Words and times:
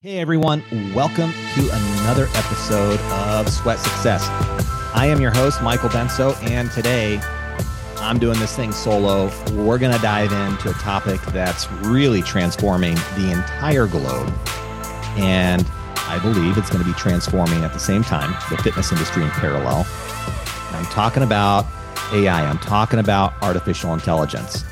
Hey 0.00 0.18
everyone, 0.20 0.62
welcome 0.94 1.32
to 1.32 1.70
another 1.72 2.28
episode 2.34 3.00
of 3.10 3.48
Sweat 3.48 3.80
Success. 3.80 4.28
I 4.94 5.06
am 5.06 5.20
your 5.20 5.32
host, 5.32 5.60
Michael 5.60 5.88
Benso, 5.88 6.40
and 6.48 6.70
today 6.70 7.18
I'm 7.96 8.20
doing 8.20 8.38
this 8.38 8.54
thing 8.54 8.70
solo. 8.70 9.24
We're 9.54 9.76
going 9.76 9.92
to 9.92 9.98
dive 9.98 10.30
into 10.30 10.70
a 10.70 10.74
topic 10.74 11.20
that's 11.32 11.68
really 11.82 12.22
transforming 12.22 12.94
the 13.16 13.32
entire 13.32 13.88
globe. 13.88 14.32
And 15.16 15.66
I 16.06 16.20
believe 16.22 16.56
it's 16.58 16.70
going 16.70 16.84
to 16.84 16.88
be 16.88 16.96
transforming 16.96 17.64
at 17.64 17.72
the 17.72 17.80
same 17.80 18.04
time 18.04 18.30
the 18.50 18.62
fitness 18.62 18.92
industry 18.92 19.24
in 19.24 19.30
parallel. 19.30 19.84
I'm 20.74 20.86
talking 20.92 21.24
about 21.24 21.66
AI, 22.12 22.48
I'm 22.48 22.58
talking 22.58 23.00
about 23.00 23.34
artificial 23.42 23.92
intelligence. 23.94 24.62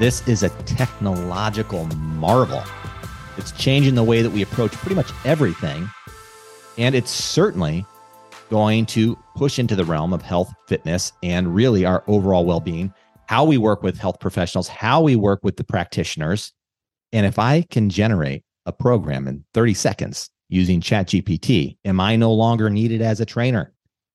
This 0.00 0.26
is 0.26 0.42
a 0.42 0.48
technological 0.64 1.84
marvel 2.18 2.64
it's 3.36 3.52
changing 3.52 3.94
the 3.94 4.04
way 4.04 4.22
that 4.22 4.30
we 4.30 4.42
approach 4.42 4.72
pretty 4.72 4.94
much 4.94 5.10
everything. 5.24 5.88
And 6.78 6.94
it's 6.94 7.10
certainly 7.10 7.84
going 8.50 8.86
to 8.86 9.18
push 9.36 9.58
into 9.58 9.76
the 9.76 9.84
realm 9.84 10.12
of 10.12 10.22
health, 10.22 10.52
fitness, 10.68 11.12
and 11.22 11.54
really 11.54 11.84
our 11.84 12.04
overall 12.06 12.44
well 12.44 12.60
being, 12.60 12.92
how 13.26 13.44
we 13.44 13.58
work 13.58 13.82
with 13.82 13.98
health 13.98 14.20
professionals, 14.20 14.68
how 14.68 15.00
we 15.00 15.16
work 15.16 15.40
with 15.42 15.56
the 15.56 15.64
practitioners. 15.64 16.52
And 17.12 17.26
if 17.26 17.38
I 17.38 17.62
can 17.62 17.90
generate 17.90 18.44
a 18.66 18.72
program 18.72 19.28
in 19.28 19.44
30 19.54 19.74
seconds 19.74 20.30
using 20.48 20.80
ChatGPT, 20.80 21.76
am 21.84 22.00
I 22.00 22.16
no 22.16 22.32
longer 22.32 22.70
needed 22.70 23.02
as 23.02 23.20
a 23.20 23.26
trainer? 23.26 23.73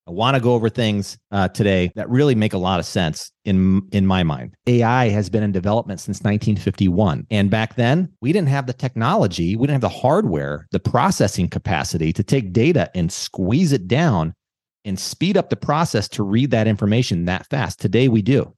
I 0.09 0.11
want 0.11 0.33
to 0.33 0.41
go 0.41 0.55
over 0.55 0.69
things 0.69 1.19
uh, 1.29 1.49
today 1.49 1.91
that 1.93 2.09
really 2.09 2.33
make 2.33 2.53
a 2.53 2.57
lot 2.57 2.79
of 2.79 2.87
sense 2.87 3.31
in 3.45 3.87
in 3.91 4.07
my 4.07 4.23
mind. 4.23 4.55
AI 4.65 5.09
has 5.09 5.29
been 5.29 5.43
in 5.43 5.51
development 5.51 5.99
since 5.99 6.17
1951, 6.21 7.27
and 7.29 7.51
back 7.51 7.75
then 7.75 8.11
we 8.19 8.33
didn't 8.33 8.49
have 8.49 8.65
the 8.65 8.73
technology, 8.73 9.55
we 9.55 9.67
didn't 9.67 9.83
have 9.83 9.91
the 9.93 9.99
hardware, 9.99 10.65
the 10.71 10.79
processing 10.79 11.47
capacity 11.47 12.11
to 12.11 12.23
take 12.23 12.51
data 12.51 12.89
and 12.95 13.11
squeeze 13.11 13.71
it 13.71 13.87
down 13.87 14.33
and 14.83 14.99
speed 14.99 15.37
up 15.37 15.51
the 15.51 15.55
process 15.55 16.07
to 16.07 16.23
read 16.23 16.49
that 16.49 16.67
information 16.67 17.25
that 17.25 17.45
fast. 17.47 17.79
Today 17.79 18.07
we 18.07 18.23
do, 18.23 18.51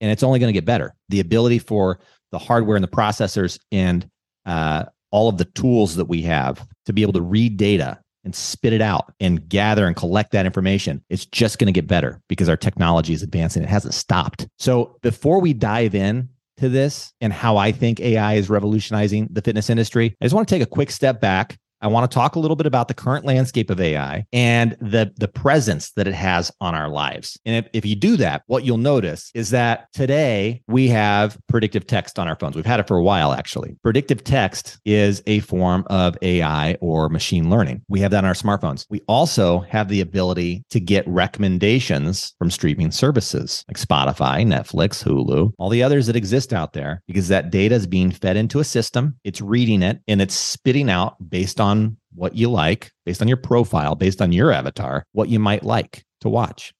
and 0.00 0.10
it's 0.10 0.22
only 0.22 0.38
going 0.38 0.48
to 0.48 0.58
get 0.58 0.64
better. 0.64 0.94
The 1.10 1.20
ability 1.20 1.58
for 1.58 2.00
the 2.32 2.38
hardware 2.38 2.78
and 2.78 2.82
the 2.82 2.88
processors 2.88 3.60
and 3.70 4.08
uh, 4.46 4.86
all 5.10 5.28
of 5.28 5.36
the 5.36 5.44
tools 5.44 5.96
that 5.96 6.06
we 6.06 6.22
have 6.22 6.66
to 6.86 6.94
be 6.94 7.02
able 7.02 7.12
to 7.12 7.20
read 7.20 7.58
data 7.58 7.98
and 8.24 8.34
spit 8.34 8.72
it 8.72 8.82
out 8.82 9.12
and 9.20 9.48
gather 9.48 9.86
and 9.86 9.96
collect 9.96 10.32
that 10.32 10.46
information, 10.46 11.02
it's 11.08 11.26
just 11.26 11.58
going 11.58 11.66
to 11.66 11.72
get 11.72 11.86
better 11.86 12.20
because 12.28 12.48
our 12.48 12.56
technology 12.56 13.12
is 13.12 13.22
advancing. 13.22 13.62
It 13.62 13.68
hasn't 13.68 13.94
stopped. 13.94 14.46
So 14.58 14.96
before 15.02 15.40
we 15.40 15.52
dive 15.52 15.94
in 15.94 16.28
to 16.58 16.68
this 16.68 17.12
and 17.20 17.32
how 17.32 17.56
I 17.56 17.72
think 17.72 18.00
AI 18.00 18.34
is 18.34 18.50
revolutionizing 18.50 19.28
the 19.30 19.42
fitness 19.42 19.70
industry, 19.70 20.16
I 20.20 20.24
just 20.24 20.34
want 20.34 20.48
to 20.48 20.54
take 20.54 20.62
a 20.62 20.66
quick 20.66 20.90
step 20.90 21.20
back 21.20 21.58
I 21.80 21.86
want 21.86 22.10
to 22.10 22.14
talk 22.14 22.34
a 22.34 22.40
little 22.40 22.56
bit 22.56 22.66
about 22.66 22.88
the 22.88 22.94
current 22.94 23.24
landscape 23.24 23.70
of 23.70 23.80
AI 23.80 24.26
and 24.32 24.76
the, 24.80 25.12
the 25.16 25.28
presence 25.28 25.92
that 25.92 26.08
it 26.08 26.14
has 26.14 26.50
on 26.60 26.74
our 26.74 26.88
lives. 26.88 27.38
And 27.44 27.64
if, 27.64 27.70
if 27.72 27.86
you 27.86 27.94
do 27.94 28.16
that, 28.16 28.42
what 28.46 28.64
you'll 28.64 28.78
notice 28.78 29.30
is 29.34 29.50
that 29.50 29.92
today 29.92 30.62
we 30.66 30.88
have 30.88 31.38
predictive 31.48 31.86
text 31.86 32.18
on 32.18 32.26
our 32.26 32.36
phones. 32.36 32.56
We've 32.56 32.66
had 32.66 32.80
it 32.80 32.88
for 32.88 32.96
a 32.96 33.02
while, 33.02 33.32
actually. 33.32 33.76
Predictive 33.82 34.24
text 34.24 34.80
is 34.84 35.22
a 35.26 35.38
form 35.40 35.84
of 35.88 36.16
AI 36.22 36.74
or 36.80 37.08
machine 37.08 37.48
learning. 37.48 37.82
We 37.88 38.00
have 38.00 38.10
that 38.10 38.18
on 38.18 38.24
our 38.24 38.34
smartphones. 38.34 38.86
We 38.90 39.02
also 39.06 39.60
have 39.60 39.88
the 39.88 40.00
ability 40.00 40.64
to 40.70 40.80
get 40.80 41.06
recommendations 41.06 42.34
from 42.38 42.50
streaming 42.50 42.90
services 42.90 43.64
like 43.68 43.78
Spotify, 43.78 44.44
Netflix, 44.44 45.04
Hulu, 45.04 45.52
all 45.58 45.68
the 45.68 45.82
others 45.82 46.06
that 46.08 46.16
exist 46.16 46.52
out 46.52 46.72
there, 46.72 47.02
because 47.06 47.28
that 47.28 47.50
data 47.50 47.74
is 47.74 47.86
being 47.86 48.10
fed 48.10 48.36
into 48.36 48.58
a 48.58 48.64
system. 48.64 49.16
It's 49.22 49.40
reading 49.40 49.82
it 49.82 50.00
and 50.08 50.20
it's 50.20 50.34
spitting 50.34 50.90
out 50.90 51.16
based 51.30 51.60
on 51.60 51.67
on 51.68 51.96
what 52.14 52.34
you 52.34 52.50
like, 52.50 52.90
based 53.04 53.22
on 53.22 53.28
your 53.28 53.36
profile, 53.36 53.94
based 53.94 54.20
on 54.20 54.32
your 54.32 54.52
avatar, 54.52 55.04
what 55.12 55.28
you 55.28 55.38
might 55.38 55.64
like 55.64 56.04
to 56.20 56.28
watch. 56.28 56.74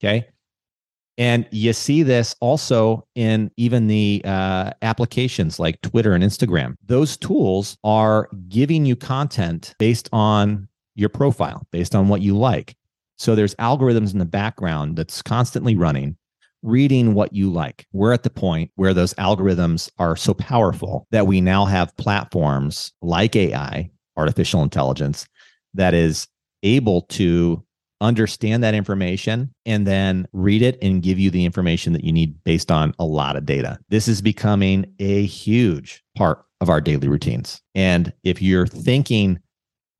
Okay. 0.00 0.26
And 1.18 1.46
you 1.50 1.72
see 1.72 2.02
this 2.02 2.34
also 2.40 3.06
in 3.14 3.50
even 3.56 3.86
the 3.86 4.22
uh, 4.24 4.70
applications 4.80 5.58
like 5.58 5.80
Twitter 5.82 6.14
and 6.14 6.24
Instagram. 6.24 6.74
Those 6.86 7.16
tools 7.16 7.76
are 7.84 8.28
giving 8.48 8.86
you 8.86 8.96
content 8.96 9.74
based 9.78 10.08
on 10.12 10.68
your 10.94 11.10
profile, 11.10 11.66
based 11.70 11.94
on 11.94 12.08
what 12.08 12.22
you 12.22 12.36
like. 12.36 12.74
So 13.18 13.34
there's 13.34 13.54
algorithms 13.56 14.12
in 14.12 14.18
the 14.18 14.24
background 14.24 14.96
that's 14.96 15.22
constantly 15.22 15.76
running, 15.76 16.16
reading 16.62 17.14
what 17.14 17.32
you 17.34 17.52
like. 17.52 17.86
We're 17.92 18.12
at 18.12 18.22
the 18.22 18.30
point 18.30 18.70
where 18.76 18.94
those 18.94 19.14
algorithms 19.14 19.90
are 19.98 20.16
so 20.16 20.34
powerful 20.34 21.06
that 21.10 21.26
we 21.26 21.40
now 21.40 21.66
have 21.66 21.96
platforms 21.98 22.92
like 23.02 23.36
AI 23.36 23.90
artificial 24.16 24.62
intelligence 24.62 25.26
that 25.74 25.94
is 25.94 26.28
able 26.62 27.02
to 27.02 27.62
understand 28.00 28.64
that 28.64 28.74
information 28.74 29.54
and 29.64 29.86
then 29.86 30.26
read 30.32 30.60
it 30.60 30.76
and 30.82 31.02
give 31.02 31.18
you 31.18 31.30
the 31.30 31.44
information 31.44 31.92
that 31.92 32.04
you 32.04 32.12
need 32.12 32.42
based 32.44 32.70
on 32.70 32.92
a 32.98 33.04
lot 33.04 33.36
of 33.36 33.46
data. 33.46 33.78
This 33.88 34.08
is 34.08 34.20
becoming 34.20 34.92
a 34.98 35.24
huge 35.24 36.02
part 36.16 36.44
of 36.60 36.68
our 36.68 36.80
daily 36.80 37.08
routines. 37.08 37.62
And 37.74 38.12
if 38.24 38.42
you're 38.42 38.66
thinking 38.66 39.38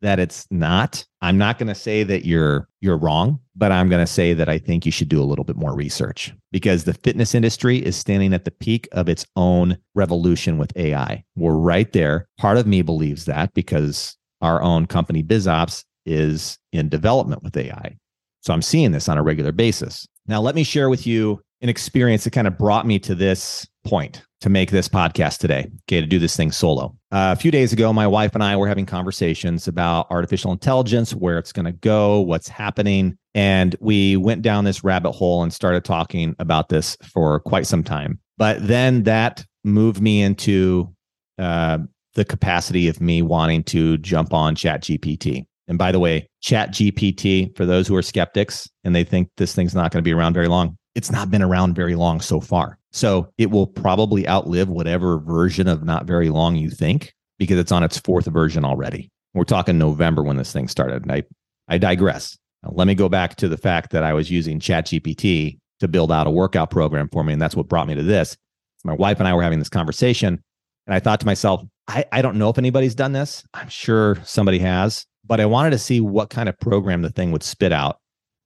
that 0.02 0.18
it's 0.18 0.46
not, 0.50 1.04
I'm 1.20 1.38
not 1.38 1.58
going 1.58 1.68
to 1.68 1.74
say 1.74 2.02
that 2.02 2.26
you're 2.26 2.68
you're 2.80 2.98
wrong, 2.98 3.40
but 3.56 3.72
I'm 3.72 3.88
going 3.88 4.04
to 4.04 4.12
say 4.12 4.34
that 4.34 4.48
I 4.48 4.58
think 4.58 4.84
you 4.84 4.92
should 4.92 5.08
do 5.08 5.22
a 5.22 5.24
little 5.24 5.44
bit 5.44 5.56
more 5.56 5.74
research 5.74 6.34
because 6.50 6.84
the 6.84 6.94
fitness 6.94 7.34
industry 7.34 7.78
is 7.78 7.96
standing 7.96 8.34
at 8.34 8.44
the 8.44 8.50
peak 8.50 8.88
of 8.92 9.08
its 9.08 9.24
own 9.36 9.78
revolution 9.94 10.58
with 10.58 10.76
AI. 10.76 11.24
We're 11.36 11.54
right 11.54 11.90
there. 11.92 12.28
Part 12.38 12.58
of 12.58 12.66
me 12.66 12.82
believes 12.82 13.24
that 13.24 13.54
because 13.54 14.16
our 14.40 14.60
own 14.60 14.86
company 14.86 15.22
BizOps 15.22 15.84
is 16.04 16.58
in 16.72 16.88
development 16.88 17.44
with 17.44 17.56
AI. 17.56 17.96
So 18.40 18.52
I'm 18.52 18.62
seeing 18.62 18.90
this 18.90 19.08
on 19.08 19.18
a 19.18 19.22
regular 19.22 19.52
basis. 19.52 20.06
Now 20.26 20.40
let 20.40 20.56
me 20.56 20.64
share 20.64 20.90
with 20.90 21.06
you 21.06 21.40
an 21.60 21.68
experience 21.68 22.24
that 22.24 22.32
kind 22.32 22.48
of 22.48 22.58
brought 22.58 22.86
me 22.86 22.98
to 22.98 23.14
this 23.14 23.66
point 23.84 24.22
to 24.42 24.50
make 24.50 24.70
this 24.70 24.88
podcast 24.88 25.38
today. 25.38 25.70
Okay, 25.88 26.00
to 26.00 26.06
do 26.06 26.18
this 26.18 26.36
thing 26.36 26.52
solo. 26.52 26.96
Uh, 27.10 27.32
a 27.32 27.36
few 27.36 27.50
days 27.50 27.72
ago, 27.72 27.92
my 27.92 28.06
wife 28.06 28.34
and 28.34 28.42
I 28.42 28.56
were 28.56 28.68
having 28.68 28.86
conversations 28.86 29.66
about 29.68 30.10
artificial 30.10 30.52
intelligence, 30.52 31.14
where 31.14 31.38
it's 31.38 31.52
going 31.52 31.66
to 31.66 31.72
go, 31.72 32.20
what's 32.20 32.48
happening. 32.48 33.16
And 33.34 33.74
we 33.80 34.16
went 34.16 34.42
down 34.42 34.64
this 34.64 34.84
rabbit 34.84 35.12
hole 35.12 35.42
and 35.42 35.52
started 35.52 35.84
talking 35.84 36.34
about 36.38 36.68
this 36.68 36.96
for 37.04 37.40
quite 37.40 37.66
some 37.66 37.84
time. 37.84 38.18
But 38.36 38.66
then 38.66 39.04
that 39.04 39.44
moved 39.64 40.00
me 40.00 40.22
into 40.22 40.92
uh, 41.38 41.78
the 42.14 42.24
capacity 42.24 42.88
of 42.88 43.00
me 43.00 43.22
wanting 43.22 43.62
to 43.64 43.96
jump 43.98 44.34
on 44.34 44.54
Chat 44.56 44.82
GPT. 44.82 45.46
And 45.68 45.78
by 45.78 45.92
the 45.92 46.00
way, 46.00 46.28
Chat 46.40 46.72
GPT, 46.72 47.56
for 47.56 47.64
those 47.64 47.86
who 47.86 47.94
are 47.94 48.02
skeptics 48.02 48.68
and 48.82 48.94
they 48.94 49.04
think 49.04 49.30
this 49.36 49.54
thing's 49.54 49.74
not 49.74 49.92
going 49.92 50.02
to 50.02 50.08
be 50.08 50.12
around 50.12 50.34
very 50.34 50.48
long, 50.48 50.76
it's 50.96 51.12
not 51.12 51.30
been 51.30 51.42
around 51.42 51.74
very 51.74 51.94
long 51.94 52.20
so 52.20 52.40
far. 52.40 52.78
So 52.92 53.32
it 53.38 53.50
will 53.50 53.66
probably 53.66 54.28
outlive 54.28 54.68
whatever 54.68 55.18
version 55.18 55.66
of 55.66 55.82
not 55.82 56.04
very 56.04 56.28
long 56.28 56.56
you 56.56 56.70
think 56.70 57.14
because 57.38 57.58
it's 57.58 57.72
on 57.72 57.82
its 57.82 57.98
fourth 57.98 58.26
version 58.26 58.64
already. 58.64 59.10
We're 59.34 59.44
talking 59.44 59.78
November 59.78 60.22
when 60.22 60.36
this 60.36 60.52
thing 60.52 60.68
started. 60.68 61.02
And 61.02 61.12
I, 61.12 61.22
I 61.68 61.78
digress. 61.78 62.36
Now, 62.62 62.72
let 62.74 62.86
me 62.86 62.94
go 62.94 63.08
back 63.08 63.36
to 63.36 63.48
the 63.48 63.56
fact 63.56 63.90
that 63.92 64.04
I 64.04 64.12
was 64.12 64.30
using 64.30 64.60
ChatGPT 64.60 65.58
to 65.80 65.88
build 65.88 66.12
out 66.12 66.26
a 66.26 66.30
workout 66.30 66.70
program 66.70 67.08
for 67.08 67.24
me. 67.24 67.32
And 67.32 67.40
that's 67.40 67.56
what 67.56 67.68
brought 67.68 67.88
me 67.88 67.94
to 67.94 68.02
this. 68.02 68.36
My 68.84 68.92
wife 68.92 69.18
and 69.18 69.26
I 69.26 69.34
were 69.34 69.42
having 69.42 69.58
this 69.58 69.70
conversation. 69.70 70.42
And 70.86 70.94
I 70.94 71.00
thought 71.00 71.20
to 71.20 71.26
myself, 71.26 71.62
I, 71.88 72.04
I 72.12 72.22
don't 72.22 72.36
know 72.36 72.50
if 72.50 72.58
anybody's 72.58 72.94
done 72.94 73.12
this. 73.12 73.42
I'm 73.54 73.68
sure 73.68 74.18
somebody 74.24 74.58
has, 74.58 75.06
but 75.24 75.40
I 75.40 75.46
wanted 75.46 75.70
to 75.70 75.78
see 75.78 76.00
what 76.00 76.30
kind 76.30 76.48
of 76.48 76.58
program 76.60 77.02
the 77.02 77.10
thing 77.10 77.32
would 77.32 77.42
spit 77.42 77.72
out 77.72 77.98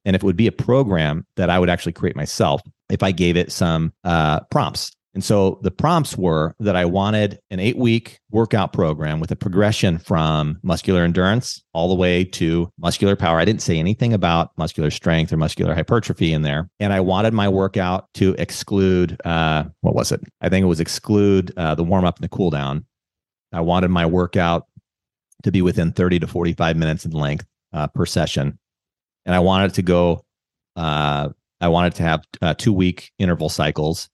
and 0.07 0.15
if 0.15 0.23
it 0.23 0.25
would 0.25 0.37
be 0.37 0.47
a 0.47 0.53
program 0.53 1.27
that 1.35 1.49
I 1.49 1.59
would 1.59 1.69
actually 1.69 1.91
create 1.91 2.15
myself 2.15 2.61
if 2.89 3.03
I 3.03 3.11
gave 3.11 3.37
it 3.37 3.51
some 3.51 3.93
uh, 4.03 4.41
prompts. 4.51 4.91
And 5.13 5.23
so 5.23 5.59
the 5.63 5.71
prompts 5.71 6.15
were 6.15 6.53
that 6.59 6.75
I 6.75 6.85
wanted 6.85 7.39
an 7.49 7.59
eight 7.59 7.77
week 7.77 8.19
workout 8.29 8.71
program 8.71 9.19
with 9.19 9.31
a 9.31 9.35
progression 9.35 9.97
from 9.97 10.59
muscular 10.61 11.03
endurance 11.03 11.63
all 11.73 11.89
the 11.89 11.95
way 11.95 12.23
to 12.23 12.71
muscular 12.77 13.15
power. 13.15 13.39
I 13.39 13.45
didn't 13.45 13.63
say 13.63 13.79
anything 13.79 14.13
about 14.13 14.51
muscular 14.57 14.91
strength 14.91 15.33
or 15.33 15.37
muscular 15.37 15.73
hypertrophy 15.73 16.33
in 16.33 16.43
there. 16.43 16.69
And 16.79 16.93
I 16.93 16.99
wanted 16.99 17.33
my 17.33 17.49
workout 17.49 18.07
to 18.15 18.35
exclude, 18.37 19.19
uh, 19.25 19.63
what 19.81 19.95
was 19.95 20.11
it? 20.11 20.21
I 20.41 20.49
think 20.49 20.63
it 20.63 20.67
was 20.67 20.79
exclude 20.79 21.51
uh, 21.57 21.73
the 21.73 21.83
warm 21.83 22.05
up 22.05 22.17
and 22.17 22.23
the 22.23 22.29
cool 22.29 22.51
down. 22.51 22.85
I 23.51 23.61
wanted 23.61 23.89
my 23.89 24.05
workout 24.05 24.67
to 25.41 25.51
be 25.51 25.63
within 25.63 25.93
30 25.93 26.19
to 26.19 26.27
45 26.27 26.77
minutes 26.77 27.05
in 27.05 27.11
length 27.11 27.47
uh, 27.73 27.87
per 27.87 28.05
session 28.05 28.59
and 29.27 29.35
I 29.35 29.39
wanted 29.39 29.75
to 29.75 29.83
go. 29.83 30.23
I 31.61 31.67
wanted 31.67 31.95
to 31.95 32.03
have 32.03 32.23
uh, 32.41 32.53
two 32.53 32.73
week 32.73 33.11
interval 33.19 33.49
cycles, 33.49 34.09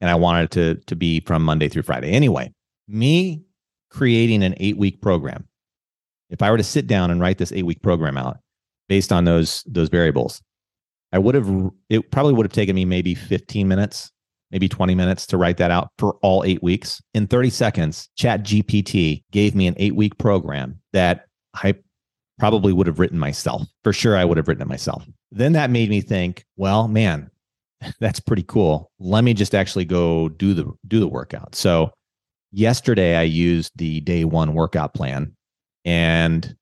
and 0.00 0.10
I 0.10 0.14
wanted 0.14 0.50
to 0.52 0.74
to 0.86 0.96
be 0.96 1.20
from 1.20 1.42
Monday 1.44 1.68
through 1.68 1.82
Friday. 1.82 2.10
Anyway, 2.10 2.52
me 2.88 3.42
creating 3.90 4.42
an 4.42 4.54
eight 4.58 4.76
week 4.76 5.00
program. 5.00 5.48
If 6.30 6.42
I 6.42 6.50
were 6.50 6.56
to 6.56 6.64
sit 6.64 6.86
down 6.86 7.10
and 7.10 7.20
write 7.20 7.38
this 7.38 7.52
eight 7.52 7.64
week 7.64 7.82
program 7.82 8.16
out 8.16 8.38
based 8.88 9.12
on 9.12 9.24
those 9.24 9.62
those 9.66 9.88
variables, 9.88 10.42
I 11.12 11.18
would 11.18 11.34
have. 11.34 11.70
It 11.88 12.10
probably 12.10 12.34
would 12.34 12.46
have 12.46 12.52
taken 12.52 12.74
me 12.74 12.84
maybe 12.84 13.14
fifteen 13.14 13.68
minutes, 13.68 14.10
maybe 14.50 14.68
20 14.68 14.94
minutes 14.94 15.26
to 15.26 15.36
write 15.36 15.56
that 15.56 15.70
out 15.70 15.90
for 15.98 16.14
all 16.22 16.44
eight 16.44 16.62
weeks. 16.62 17.02
In 17.12 17.26
30 17.26 17.50
seconds, 17.50 18.08
Chat 18.16 18.44
GPT 18.44 19.24
gave 19.32 19.54
me 19.54 19.66
an 19.66 19.74
eight 19.78 19.96
week 19.96 20.16
program 20.18 20.78
that 20.92 21.26
I 21.54 21.74
probably 22.38 22.72
would 22.72 22.86
have 22.86 22.98
written 22.98 23.18
myself. 23.18 23.62
For 23.82 23.92
sure, 23.92 24.16
I 24.16 24.24
would 24.24 24.36
have 24.36 24.46
written 24.46 24.62
it 24.62 24.68
myself. 24.68 25.04
Then 25.34 25.52
that 25.54 25.70
made 25.70 25.90
me 25.90 26.00
think, 26.00 26.46
well, 26.56 26.86
man, 26.86 27.28
that's 28.00 28.20
pretty 28.20 28.44
cool. 28.44 28.90
Let 28.98 29.24
me 29.24 29.34
just 29.34 29.54
actually 29.54 29.84
go 29.84 30.28
do 30.28 30.54
the 30.54 30.72
do 30.86 31.00
the 31.00 31.08
workout. 31.08 31.54
So 31.54 31.92
yesterday 32.52 33.16
I 33.16 33.22
used 33.22 33.72
the 33.76 34.00
day 34.00 34.24
one 34.24 34.54
workout 34.54 34.94
plan 34.94 35.34
and 35.84 36.56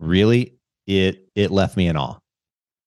really 0.00 0.58
it 0.86 1.28
it 1.34 1.50
left 1.50 1.76
me 1.76 1.86
in 1.86 1.96
awe. 1.96 2.18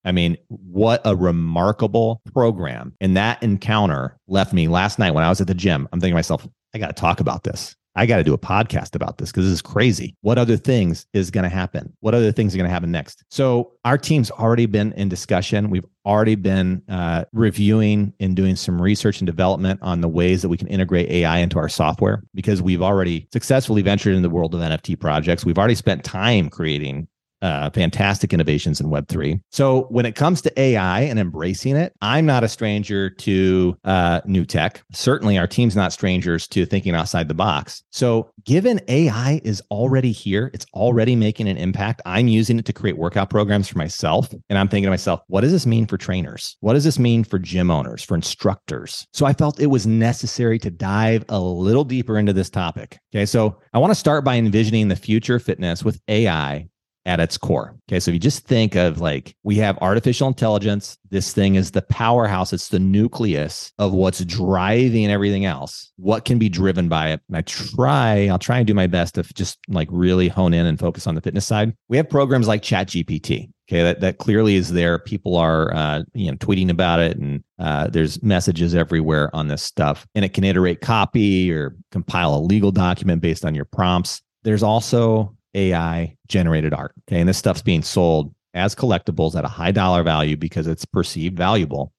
I 0.06 0.12
mean, 0.12 0.38
what 0.48 1.02
a 1.06 1.16
remarkable 1.16 2.22
program. 2.34 2.94
And 3.02 3.18
that 3.18 3.42
encounter 3.44 4.18
left 4.28 4.54
me 4.54 4.68
last 4.68 5.00
night 5.00 5.14
when 5.14 5.24
I 5.24 5.30
was 5.30 5.42
at 5.42 5.48
the 5.48 5.54
gym. 5.54 5.88
I'm 5.92 6.00
thinking 6.00 6.14
to 6.14 6.18
myself, 6.18 6.48
I 6.74 6.80
got 6.80 6.88
to 6.88 6.94
talk 6.94 7.20
about 7.20 7.44
this. 7.44 7.76
I 8.00 8.06
got 8.06 8.16
to 8.16 8.24
do 8.24 8.34
a 8.34 8.38
podcast 8.38 8.96
about 8.96 9.18
this 9.18 9.30
because 9.30 9.44
this 9.44 9.56
is 9.56 9.62
crazy. 9.62 10.16
What 10.22 10.38
other 10.38 10.56
things 10.56 11.06
is 11.12 11.30
going 11.30 11.44
to 11.44 11.50
happen? 11.50 11.92
What 12.00 12.16
other 12.16 12.32
things 12.32 12.56
are 12.56 12.58
going 12.58 12.70
to 12.70 12.74
happen 12.74 12.92
next? 12.92 13.26
So, 13.30 13.74
our 13.84 13.98
team's 13.98 14.32
already 14.32 14.68
been 14.68 14.94
in 14.94 15.10
discussion. 15.10 15.70
We've 15.70 15.86
already 16.06 16.36
been 16.36 16.82
uh, 16.88 17.26
reviewing 17.34 18.14
and 18.22 18.38
doing 18.38 18.56
some 18.56 18.82
research 18.82 19.20
and 19.20 19.26
development 19.26 19.82
on 19.84 20.00
the 20.00 20.08
ways 20.08 20.42
that 20.42 20.48
we 20.48 20.56
can 20.56 20.68
integrate 20.70 21.10
AI 21.10 21.40
into 21.40 21.60
our 21.60 21.68
software 21.68 22.24
because 22.34 22.62
we've 22.62 22.82
already 22.82 23.28
successfully 23.34 23.82
ventured 23.82 24.16
in 24.16 24.22
the 24.22 24.30
world 24.30 24.56
of 24.56 24.62
NFT 24.62 24.98
projects. 24.98 25.44
We've 25.44 25.58
already 25.58 25.76
spent 25.76 26.06
time 26.06 26.50
creating 26.50 27.10
uh, 27.42 27.70
fantastic 27.72 28.34
innovations 28.34 28.80
in 28.80 28.88
Web3. 28.88 29.40
So 29.52 29.88
when 29.90 30.06
it 30.06 30.16
comes 30.16 30.42
to 30.42 30.60
AI 30.60 31.02
and 31.02 31.20
embracing 31.20 31.76
it, 31.76 31.94
I'm 32.02 32.26
not 32.26 32.44
a 32.44 32.50
stranger 32.50 33.10
to 33.10 33.78
uh, 33.84 34.22
new 34.26 34.46
tech. 34.46 34.84
Certainly, 34.92 35.38
our 35.38 35.48
team's 35.48 35.76
not 35.76 35.94
strangers 35.94 36.48
to 36.50 36.66
thinking 36.66 36.96
outside 36.96 37.28
the 37.28 37.34
box. 37.34 37.84
So 37.92 38.32
given 38.46 38.82
AI 38.88 39.42
is 39.44 39.62
already 39.72 40.12
here, 40.12 40.52
it's 40.54 40.66
already 40.74 41.16
making 41.16 41.48
an 41.48 41.58
impact. 41.58 42.02
I'm 42.06 42.28
using 42.28 42.60
it 42.60 42.66
to 42.66 42.74
create 42.74 42.98
workout 42.98 43.30
programs 43.30 43.68
for 43.68 43.78
myself. 43.78 44.34
And 44.50 44.58
I'm 44.58 44.68
thinking 44.68 44.88
to 44.88 44.92
myself, 44.92 45.22
what 45.28 45.42
does 45.42 45.52
this 45.52 45.66
mean 45.66 45.86
for 45.86 45.98
trainers? 45.98 46.58
What 46.62 46.74
does 46.74 46.84
this 46.84 47.00
mean 47.00 47.24
for 47.24 47.40
gym 47.40 47.72
owners, 47.72 48.04
for 48.04 48.16
instructors? 48.16 49.08
So 49.14 49.26
I 49.26 49.34
felt 49.34 49.60
it 49.60 49.68
was 49.68 49.88
necessary 49.88 50.60
to 50.60 50.70
dive 50.70 51.24
a 51.30 51.40
little 51.40 51.84
deeper 51.84 52.18
into 52.18 52.34
this 52.34 52.50
topic. 52.50 53.00
Okay. 53.14 53.26
So 53.26 53.58
I 53.74 53.80
want 53.80 53.92
to 53.92 54.00
start 54.00 54.24
by 54.24 54.36
envisioning 54.36 54.88
the 54.88 54.96
future 54.96 55.36
of 55.36 55.44
fitness 55.44 55.84
with 55.84 56.02
AI 56.08 56.68
at 57.06 57.20
its 57.20 57.38
core. 57.38 57.76
Okay. 57.90 58.00
So 58.00 58.12
if 58.12 58.14
you 58.14 58.20
just 58.20 58.46
think 58.46 58.76
of 58.76 59.00
like, 59.00 59.36
we 59.44 59.56
have 59.56 59.78
artificial 59.80 60.28
intelligence, 60.28 60.98
this 61.10 61.34
thing 61.34 61.56
is 61.56 61.72
the 61.72 61.82
powerhouse, 61.82 62.54
it's 62.54 62.70
the 62.70 62.80
nucleus 62.80 63.72
of 63.80 63.94
what's 63.94 64.24
driving 64.26 65.10
everything 65.10 65.46
else. 65.46 65.92
What 65.96 66.26
can 66.26 66.38
be 66.38 66.50
driven 66.50 66.88
by 66.90 67.12
it? 67.12 67.22
And 67.28 67.38
I 67.38 67.42
try, 67.42 68.28
I'll 68.28 68.38
try 68.40 68.58
and 68.58 68.68
do 68.68 68.74
my 68.74 68.88
best 68.88 69.16
to 69.16 69.24
just 69.24 69.58
like 69.70 69.88
really 69.92 70.28
hone 70.28 70.54
in 70.54 70.66
and 70.66 70.78
focus 70.78 71.08
on 71.08 71.16
the 71.16 71.22
fitness 71.22 71.48
side. 71.48 71.74
We 71.88 71.98
have 71.98 72.10
programs 72.10 72.48
like 72.48 72.62
ChatGPT. 72.62 73.50
Okay, 73.70 73.84
that, 73.84 74.02
that 74.02 74.18
clearly 74.18 74.56
is 74.56 74.72
there. 74.72 74.98
People 74.98 75.36
are 75.36 75.72
uh, 75.76 76.02
you 76.16 76.32
know 76.32 76.38
tweeting 76.38 76.72
about 76.72 77.00
it, 77.00 77.18
and 77.18 77.44
uh, 77.60 77.86
there's 77.86 78.22
messages 78.24 78.74
everywhere 78.74 79.30
on 79.36 79.48
this 79.48 79.62
stuff. 79.62 80.08
And 80.16 80.26
it 80.26 80.34
can 80.34 80.44
iterate 80.44 80.82
copy 80.82 81.52
or 81.52 81.76
compile 81.92 82.34
a 82.34 82.42
legal 82.42 82.72
document 82.72 83.22
based 83.22 83.46
on 83.46 83.54
your 83.54 83.66
prompts. 83.66 84.24
There's 84.42 84.64
also 84.64 85.38
AI 85.54 86.16
generated 86.28 86.74
art. 86.74 86.94
Okay. 87.08 87.20
And 87.20 87.30
this 87.30 87.38
stuff's 87.38 87.62
being 87.62 87.82
sold 87.82 88.34
as 88.54 88.76
collectibles 88.76 89.36
at 89.36 89.46
a 89.46 89.50
high 89.50 89.72
dollar 89.72 90.04
value 90.04 90.38
because 90.38 90.68
it's 90.68 90.86
perceived 90.86 91.38
valuable. 91.38 91.94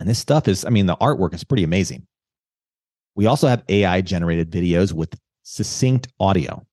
And 0.00 0.08
this 0.08 0.18
stuff 0.18 0.48
is, 0.48 0.64
I 0.64 0.70
mean, 0.70 0.86
the 0.86 0.96
artwork 0.96 1.34
is 1.34 1.44
pretty 1.44 1.64
amazing. 1.64 2.06
We 3.14 3.26
also 3.26 3.48
have 3.48 3.64
AI 3.68 4.02
generated 4.02 4.50
videos 4.50 4.92
with 4.92 5.18
succinct 5.42 6.08
audio. 6.20 6.66